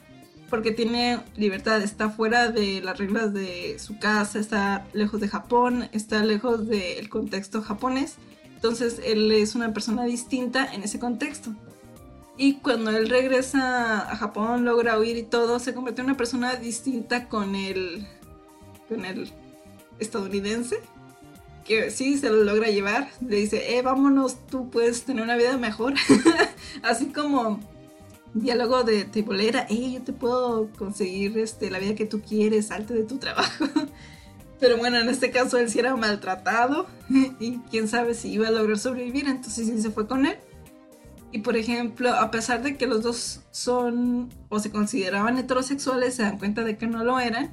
porque 0.50 0.72
tiene 0.72 1.20
libertad, 1.36 1.80
está 1.82 2.10
fuera 2.10 2.50
de 2.50 2.80
las 2.80 2.98
reglas 2.98 3.32
de 3.32 3.78
su 3.78 3.98
casa, 3.98 4.38
está 4.40 4.86
lejos 4.92 5.20
de 5.20 5.28
Japón, 5.28 5.88
está 5.92 6.24
lejos 6.24 6.66
del 6.66 7.08
contexto 7.08 7.62
japonés. 7.62 8.16
Entonces 8.58 9.00
él 9.04 9.30
es 9.30 9.54
una 9.54 9.72
persona 9.72 10.04
distinta 10.04 10.66
en 10.74 10.82
ese 10.82 10.98
contexto. 10.98 11.54
Y 12.36 12.54
cuando 12.54 12.90
él 12.90 13.08
regresa 13.08 14.10
a 14.10 14.16
Japón, 14.16 14.64
logra 14.64 14.98
huir 14.98 15.16
y 15.16 15.22
todo, 15.22 15.60
se 15.60 15.74
convierte 15.74 16.00
en 16.00 16.08
una 16.08 16.16
persona 16.16 16.56
distinta 16.56 17.28
con 17.28 17.54
el, 17.54 18.04
con 18.88 19.04
el 19.04 19.30
estadounidense, 20.00 20.80
que 21.64 21.92
sí 21.92 22.18
se 22.18 22.30
lo 22.30 22.42
logra 22.42 22.68
llevar. 22.68 23.08
Le 23.24 23.36
dice, 23.36 23.78
eh, 23.78 23.82
vámonos, 23.82 24.44
tú 24.46 24.70
puedes 24.70 25.04
tener 25.04 25.22
una 25.22 25.36
vida 25.36 25.56
mejor. 25.56 25.94
Así 26.82 27.12
como 27.12 27.60
diálogo 28.34 28.82
de 28.82 29.04
tribolera, 29.04 29.68
eh, 29.70 29.92
yo 29.92 30.02
te 30.02 30.12
puedo 30.12 30.68
conseguir 30.76 31.38
este, 31.38 31.70
la 31.70 31.78
vida 31.78 31.94
que 31.94 32.06
tú 32.06 32.22
quieres, 32.22 32.66
salte 32.66 32.92
de 32.92 33.04
tu 33.04 33.18
trabajo. 33.18 33.66
Pero 34.60 34.76
bueno, 34.76 34.98
en 34.98 35.08
este 35.08 35.30
caso 35.30 35.58
él 35.58 35.70
sí 35.70 35.78
era 35.78 35.94
maltratado 35.96 36.86
y 37.40 37.58
quién 37.70 37.88
sabe 37.88 38.14
si 38.14 38.32
iba 38.32 38.48
a 38.48 38.50
lograr 38.50 38.78
sobrevivir, 38.78 39.28
entonces 39.28 39.66
sí 39.66 39.80
se 39.80 39.90
fue 39.90 40.06
con 40.06 40.26
él. 40.26 40.36
Y 41.30 41.40
por 41.40 41.56
ejemplo, 41.56 42.14
a 42.14 42.30
pesar 42.30 42.62
de 42.62 42.76
que 42.76 42.86
los 42.86 43.02
dos 43.02 43.42
son 43.50 44.30
o 44.48 44.60
se 44.60 44.70
consideraban 44.70 45.36
heterosexuales, 45.36 46.14
se 46.14 46.22
dan 46.22 46.38
cuenta 46.38 46.64
de 46.64 46.78
que 46.78 46.86
no 46.86 47.04
lo 47.04 47.20
eran. 47.20 47.52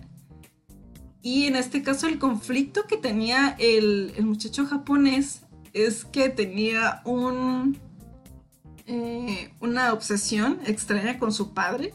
Y 1.22 1.48
en 1.48 1.56
este 1.56 1.82
caso 1.82 2.08
el 2.08 2.20
conflicto 2.20 2.86
que 2.88 2.98
tenía 2.98 3.56
el, 3.60 4.14
muchacho 4.22 4.66
japonés 4.66 5.42
es 5.74 6.06
que 6.06 6.30
tenía 6.30 7.02
un, 7.04 7.78
eh, 8.86 9.52
una 9.60 9.92
obsesión 9.92 10.60
extraña 10.66 11.20
con 11.20 11.34
su 11.34 11.54
padre. 11.54 11.94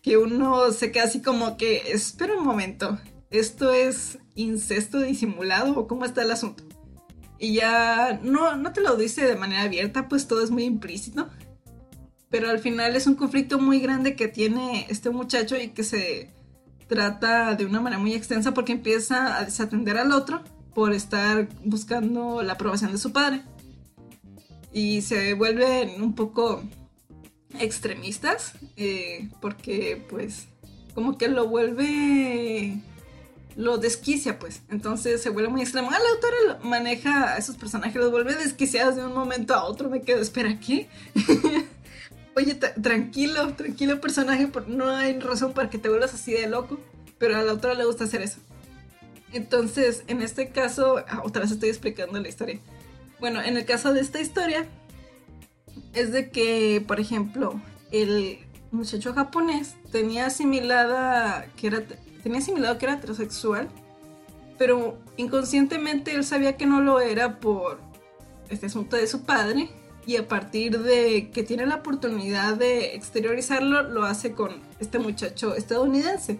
Que 0.00 0.16
uno 0.16 0.72
se 0.72 0.90
queda 0.90 1.04
así 1.04 1.20
como 1.20 1.56
que, 1.56 1.92
espera 1.92 2.34
un 2.34 2.44
momento, 2.44 2.98
¿esto 3.32 3.72
es 3.72 4.18
incesto 4.34 5.00
disimulado 5.00 5.74
o 5.74 5.86
cómo 5.86 6.04
está 6.04 6.22
el 6.22 6.30
asunto? 6.30 6.64
Y 7.38 7.54
ya 7.54 8.20
no, 8.22 8.56
no 8.56 8.72
te 8.72 8.80
lo 8.80 8.96
dice 8.96 9.26
de 9.26 9.34
manera 9.34 9.62
abierta, 9.62 10.08
pues 10.08 10.28
todo 10.28 10.44
es 10.44 10.50
muy 10.50 10.64
implícito. 10.64 11.28
Pero 12.30 12.48
al 12.48 12.60
final 12.60 12.94
es 12.94 13.06
un 13.06 13.16
conflicto 13.16 13.58
muy 13.58 13.80
grande 13.80 14.14
que 14.14 14.28
tiene 14.28 14.86
este 14.88 15.10
muchacho 15.10 15.56
y 15.56 15.68
que 15.70 15.82
se 15.82 16.30
trata 16.86 17.54
de 17.54 17.66
una 17.66 17.80
manera 17.80 18.00
muy 18.00 18.14
extensa 18.14 18.54
porque 18.54 18.72
empieza 18.72 19.38
a 19.38 19.44
desatender 19.44 19.98
al 19.98 20.12
otro 20.12 20.42
por 20.74 20.92
estar 20.92 21.48
buscando 21.64 22.42
la 22.42 22.52
aprobación 22.54 22.92
de 22.92 22.98
su 22.98 23.12
padre. 23.12 23.42
Y 24.72 25.02
se 25.02 25.34
vuelven 25.34 26.00
un 26.00 26.14
poco 26.14 26.62
extremistas 27.58 28.54
eh, 28.76 29.28
porque 29.40 30.06
pues 30.08 30.48
como 30.94 31.18
que 31.18 31.28
lo 31.28 31.48
vuelve 31.48 32.80
lo 33.56 33.78
desquicia, 33.78 34.38
pues. 34.38 34.62
Entonces 34.70 35.22
se 35.22 35.30
vuelve 35.30 35.50
muy 35.50 35.62
extremo. 35.62 35.90
Ah, 35.90 35.98
la 35.98 36.10
autora 36.10 36.68
maneja 36.68 37.34
a 37.34 37.38
esos 37.38 37.56
personajes, 37.56 37.96
los 37.96 38.10
vuelve 38.10 38.34
desquiciados 38.34 38.96
de 38.96 39.04
un 39.04 39.14
momento 39.14 39.54
a 39.54 39.64
otro. 39.64 39.88
Me 39.88 40.02
quedo, 40.02 40.20
espera, 40.20 40.58
¿qué? 40.58 40.88
Oye, 42.36 42.54
tranquilo, 42.54 43.52
tranquilo 43.54 44.00
personaje, 44.00 44.48
no 44.66 44.88
hay 44.88 45.18
razón 45.18 45.52
para 45.52 45.68
que 45.68 45.78
te 45.78 45.88
vuelvas 45.88 46.14
así 46.14 46.32
de 46.32 46.46
loco. 46.46 46.80
Pero 47.18 47.36
a 47.36 47.42
la 47.42 47.52
autora 47.52 47.74
le 47.74 47.84
gusta 47.84 48.04
hacer 48.04 48.22
eso. 48.22 48.38
Entonces, 49.32 50.04
en 50.08 50.22
este 50.22 50.48
caso, 50.48 51.04
ah, 51.08 51.22
otra 51.24 51.42
vez 51.42 51.52
estoy 51.52 51.68
explicando 51.68 52.20
la 52.20 52.28
historia. 52.28 52.58
Bueno, 53.20 53.40
en 53.40 53.56
el 53.56 53.64
caso 53.64 53.92
de 53.92 54.00
esta 54.00 54.20
historia, 54.20 54.66
es 55.94 56.12
de 56.12 56.30
que, 56.30 56.82
por 56.86 57.00
ejemplo, 57.00 57.60
el 57.92 58.38
muchacho 58.70 59.12
japonés 59.14 59.76
tenía 59.90 60.26
asimilada 60.26 61.46
que 61.56 61.68
era 61.68 61.84
tenía 62.22 62.38
asimilado 62.38 62.78
que 62.78 62.86
era 62.86 62.94
heterosexual, 62.94 63.68
pero 64.58 64.98
inconscientemente 65.16 66.14
él 66.14 66.24
sabía 66.24 66.56
que 66.56 66.66
no 66.66 66.80
lo 66.80 67.00
era 67.00 67.40
por 67.40 67.80
este 68.48 68.66
asunto 68.66 68.96
de 68.96 69.06
su 69.06 69.22
padre 69.22 69.70
y 70.06 70.16
a 70.16 70.28
partir 70.28 70.80
de 70.80 71.30
que 71.30 71.42
tiene 71.42 71.66
la 71.66 71.76
oportunidad 71.76 72.54
de 72.54 72.94
exteriorizarlo, 72.94 73.82
lo 73.82 74.04
hace 74.04 74.32
con 74.32 74.60
este 74.80 74.98
muchacho 74.98 75.54
estadounidense. 75.54 76.38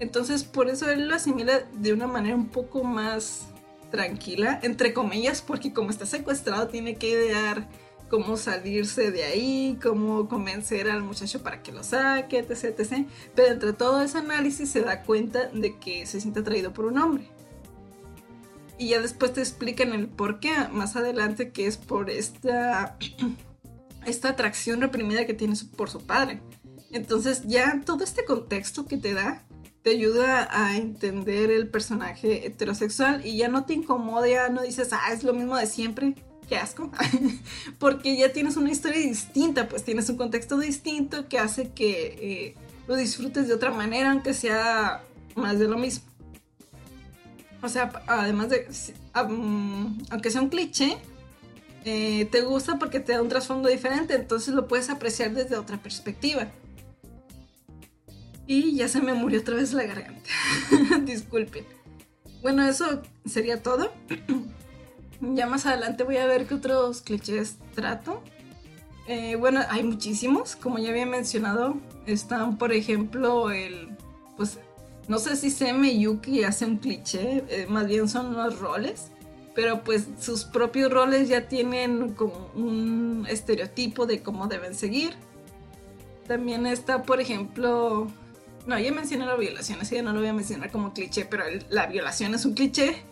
Entonces 0.00 0.44
por 0.44 0.68
eso 0.68 0.90
él 0.90 1.08
lo 1.08 1.14
asimila 1.14 1.60
de 1.74 1.92
una 1.92 2.06
manera 2.06 2.34
un 2.34 2.48
poco 2.48 2.84
más 2.84 3.46
tranquila, 3.90 4.58
entre 4.62 4.92
comillas, 4.92 5.42
porque 5.42 5.72
como 5.72 5.90
está 5.90 6.06
secuestrado 6.06 6.68
tiene 6.68 6.96
que 6.96 7.10
idear 7.10 7.68
cómo 8.12 8.36
salirse 8.36 9.10
de 9.10 9.24
ahí, 9.24 9.78
cómo 9.82 10.28
convencer 10.28 10.90
al 10.90 11.02
muchacho 11.02 11.42
para 11.42 11.62
que 11.62 11.72
lo 11.72 11.82
saque, 11.82 12.40
etc, 12.40 12.78
etc. 12.78 13.06
Pero 13.34 13.48
entre 13.48 13.72
todo 13.72 14.02
ese 14.02 14.18
análisis 14.18 14.68
se 14.68 14.82
da 14.82 15.02
cuenta 15.02 15.46
de 15.46 15.78
que 15.78 16.04
se 16.04 16.20
siente 16.20 16.40
atraído 16.40 16.74
por 16.74 16.84
un 16.84 16.98
hombre. 16.98 17.30
Y 18.76 18.88
ya 18.88 19.00
después 19.00 19.32
te 19.32 19.40
explican 19.40 19.94
el 19.94 20.08
por 20.08 20.40
qué 20.40 20.52
más 20.70 20.94
adelante, 20.94 21.52
que 21.52 21.66
es 21.66 21.78
por 21.78 22.10
esta, 22.10 22.98
esta 24.04 24.28
atracción 24.28 24.82
reprimida 24.82 25.24
que 25.24 25.32
tiene 25.32 25.54
por 25.74 25.88
su 25.88 26.04
padre. 26.04 26.42
Entonces 26.90 27.44
ya 27.46 27.80
todo 27.82 28.04
este 28.04 28.26
contexto 28.26 28.84
que 28.84 28.98
te 28.98 29.14
da 29.14 29.42
te 29.80 29.88
ayuda 29.88 30.48
a 30.50 30.76
entender 30.76 31.50
el 31.50 31.66
personaje 31.66 32.46
heterosexual 32.46 33.26
y 33.26 33.38
ya 33.38 33.48
no 33.48 33.64
te 33.64 33.72
incomoda, 33.72 34.50
no 34.50 34.60
dices, 34.60 34.90
ah, 34.92 35.14
es 35.14 35.24
lo 35.24 35.32
mismo 35.32 35.56
de 35.56 35.66
siempre, 35.66 36.14
qué 36.48 36.56
asco, 36.56 36.90
porque 37.78 38.16
ya 38.16 38.32
tienes 38.32 38.56
una 38.56 38.70
historia 38.70 39.00
distinta, 39.00 39.68
pues 39.68 39.84
tienes 39.84 40.08
un 40.08 40.16
contexto 40.16 40.58
distinto 40.58 41.28
que 41.28 41.38
hace 41.38 41.70
que 41.70 42.18
eh, 42.20 42.54
lo 42.86 42.96
disfrutes 42.96 43.48
de 43.48 43.54
otra 43.54 43.70
manera, 43.70 44.10
aunque 44.10 44.34
sea 44.34 45.02
más 45.34 45.58
de 45.58 45.68
lo 45.68 45.78
mismo. 45.78 46.04
O 47.62 47.68
sea, 47.68 47.92
además 48.06 48.48
de, 48.50 48.66
aunque 49.12 50.30
sea 50.30 50.40
un 50.40 50.48
cliché, 50.48 50.98
eh, 51.84 52.26
te 52.30 52.42
gusta 52.42 52.78
porque 52.78 53.00
te 53.00 53.12
da 53.12 53.22
un 53.22 53.28
trasfondo 53.28 53.68
diferente, 53.68 54.14
entonces 54.14 54.54
lo 54.54 54.66
puedes 54.66 54.90
apreciar 54.90 55.32
desde 55.32 55.56
otra 55.56 55.78
perspectiva. 55.78 56.48
Y 58.46 58.74
ya 58.74 58.88
se 58.88 59.00
me 59.00 59.14
murió 59.14 59.40
otra 59.40 59.54
vez 59.54 59.72
la 59.72 59.84
garganta. 59.84 60.28
Disculpen. 61.04 61.64
Bueno, 62.42 62.66
eso 62.66 63.02
sería 63.24 63.62
todo. 63.62 63.92
Ya 65.22 65.46
más 65.46 65.66
adelante 65.66 66.02
voy 66.02 66.16
a 66.16 66.26
ver 66.26 66.46
qué 66.46 66.54
otros 66.54 67.00
clichés 67.00 67.56
trato. 67.76 68.22
Eh, 69.06 69.36
bueno, 69.36 69.60
hay 69.68 69.84
muchísimos, 69.84 70.56
como 70.56 70.78
ya 70.78 70.90
había 70.90 71.06
mencionado. 71.06 71.76
Están, 72.06 72.58
por 72.58 72.72
ejemplo, 72.72 73.52
el. 73.52 73.96
Pues 74.36 74.58
no 75.06 75.20
sé 75.20 75.36
si 75.36 75.50
Seme 75.50 75.96
Yuki 75.96 76.42
hace 76.42 76.64
un 76.66 76.78
cliché, 76.78 77.44
eh, 77.48 77.66
más 77.68 77.86
bien 77.86 78.08
son 78.08 78.34
los 78.34 78.58
roles. 78.58 79.12
Pero 79.54 79.84
pues 79.84 80.06
sus 80.18 80.44
propios 80.44 80.90
roles 80.90 81.28
ya 81.28 81.46
tienen 81.46 82.14
como 82.14 82.50
un 82.54 83.26
estereotipo 83.28 84.06
de 84.06 84.22
cómo 84.22 84.48
deben 84.48 84.74
seguir. 84.74 85.14
También 86.26 86.66
está, 86.66 87.02
por 87.04 87.20
ejemplo. 87.20 88.10
No, 88.66 88.78
ya 88.78 88.90
mencioné 88.92 89.26
la 89.26 89.36
violación, 89.36 89.80
así 89.80 89.96
ya 89.96 90.02
no 90.02 90.12
lo 90.12 90.20
voy 90.20 90.28
a 90.28 90.32
mencionar 90.32 90.70
como 90.70 90.94
cliché, 90.94 91.24
pero 91.26 91.44
la 91.68 91.86
violación 91.86 92.34
es 92.34 92.44
un 92.44 92.54
cliché 92.54 93.02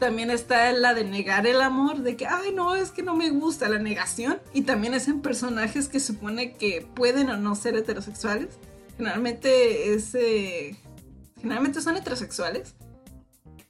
también 0.00 0.30
está 0.30 0.72
la 0.72 0.94
de 0.94 1.04
negar 1.04 1.46
el 1.46 1.60
amor, 1.60 1.98
de 1.98 2.16
que, 2.16 2.26
ay, 2.26 2.52
no, 2.52 2.74
es 2.74 2.90
que 2.90 3.04
no 3.04 3.14
me 3.14 3.30
gusta 3.30 3.68
la 3.68 3.78
negación. 3.78 4.40
Y 4.52 4.62
también 4.62 4.94
es 4.94 5.06
en 5.06 5.20
personajes 5.20 5.88
que 5.88 6.00
supone 6.00 6.54
que 6.54 6.84
pueden 6.94 7.30
o 7.30 7.36
no 7.36 7.54
ser 7.54 7.76
heterosexuales. 7.76 8.58
Generalmente 8.96 9.94
es... 9.94 10.14
Eh, 10.16 10.76
generalmente 11.40 11.80
son 11.80 11.96
heterosexuales. 11.96 12.74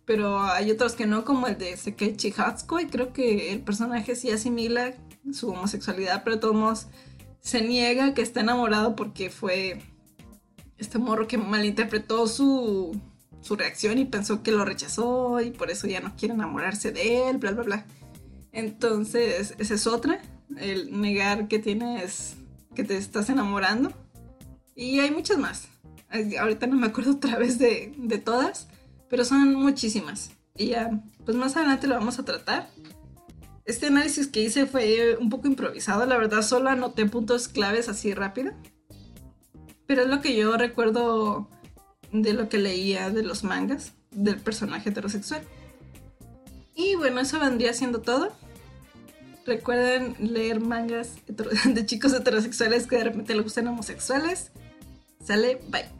Pero 0.06 0.40
hay 0.40 0.70
otros 0.70 0.94
que 0.94 1.06
no, 1.06 1.24
como 1.24 1.48
el 1.48 1.58
de 1.58 1.76
Sekechi 1.76 2.32
Hatsuko. 2.34 2.80
Y 2.80 2.86
creo 2.86 3.12
que 3.12 3.52
el 3.52 3.60
personaje 3.60 4.14
sí 4.14 4.30
asimila 4.30 4.94
su 5.32 5.50
homosexualidad, 5.50 6.22
pero 6.24 6.36
de 6.36 6.40
todos 6.40 6.86
se 7.40 7.62
niega 7.62 8.14
que 8.14 8.22
está 8.22 8.40
enamorado 8.40 8.96
porque 8.96 9.30
fue 9.30 9.82
este 10.78 10.98
morro 10.98 11.26
que 11.26 11.38
malinterpretó 11.38 12.26
su 12.26 12.98
su 13.40 13.56
reacción 13.56 13.98
y 13.98 14.04
pensó 14.04 14.42
que 14.42 14.52
lo 14.52 14.64
rechazó 14.64 15.40
y 15.40 15.50
por 15.50 15.70
eso 15.70 15.86
ya 15.86 16.00
no 16.00 16.14
quiere 16.16 16.34
enamorarse 16.34 16.92
de 16.92 17.28
él, 17.28 17.38
bla, 17.38 17.52
bla, 17.52 17.62
bla. 17.62 17.86
Entonces, 18.52 19.54
esa 19.58 19.74
es 19.74 19.86
otra, 19.86 20.20
el 20.58 21.00
negar 21.00 21.48
que 21.48 21.58
tienes, 21.58 22.36
que 22.74 22.84
te 22.84 22.96
estás 22.96 23.30
enamorando. 23.30 23.92
Y 24.74 25.00
hay 25.00 25.10
muchas 25.10 25.38
más. 25.38 25.68
Ahorita 26.38 26.66
no 26.66 26.76
me 26.76 26.86
acuerdo 26.86 27.12
otra 27.12 27.38
vez 27.38 27.58
de, 27.58 27.92
de 27.96 28.18
todas, 28.18 28.68
pero 29.08 29.24
son 29.24 29.54
muchísimas. 29.54 30.32
Y 30.56 30.68
ya, 30.68 30.90
pues 31.24 31.36
más 31.36 31.56
adelante 31.56 31.86
lo 31.86 31.94
vamos 31.94 32.18
a 32.18 32.24
tratar. 32.24 32.68
Este 33.64 33.86
análisis 33.86 34.26
que 34.26 34.42
hice 34.42 34.66
fue 34.66 35.16
un 35.16 35.30
poco 35.30 35.46
improvisado, 35.46 36.04
la 36.04 36.16
verdad 36.16 36.42
solo 36.42 36.70
anoté 36.70 37.06
puntos 37.06 37.46
claves 37.46 37.88
así 37.88 38.12
rápido. 38.14 38.52
Pero 39.86 40.02
es 40.02 40.08
lo 40.08 40.20
que 40.20 40.36
yo 40.36 40.56
recuerdo 40.56 41.48
de 42.12 42.32
lo 42.32 42.48
que 42.48 42.58
leía 42.58 43.10
de 43.10 43.22
los 43.22 43.44
mangas 43.44 43.92
del 44.10 44.38
personaje 44.38 44.90
heterosexual. 44.90 45.42
Y 46.74 46.94
bueno, 46.96 47.20
eso 47.20 47.38
vendría 47.38 47.72
siendo 47.72 48.00
todo. 48.00 48.32
Recuerden 49.46 50.16
leer 50.18 50.60
mangas 50.60 51.14
de 51.64 51.86
chicos 51.86 52.12
heterosexuales 52.12 52.86
que 52.86 52.96
de 52.96 53.04
repente 53.04 53.34
les 53.34 53.44
gustan 53.44 53.68
homosexuales. 53.68 54.50
Sale, 55.24 55.60
bye. 55.68 55.99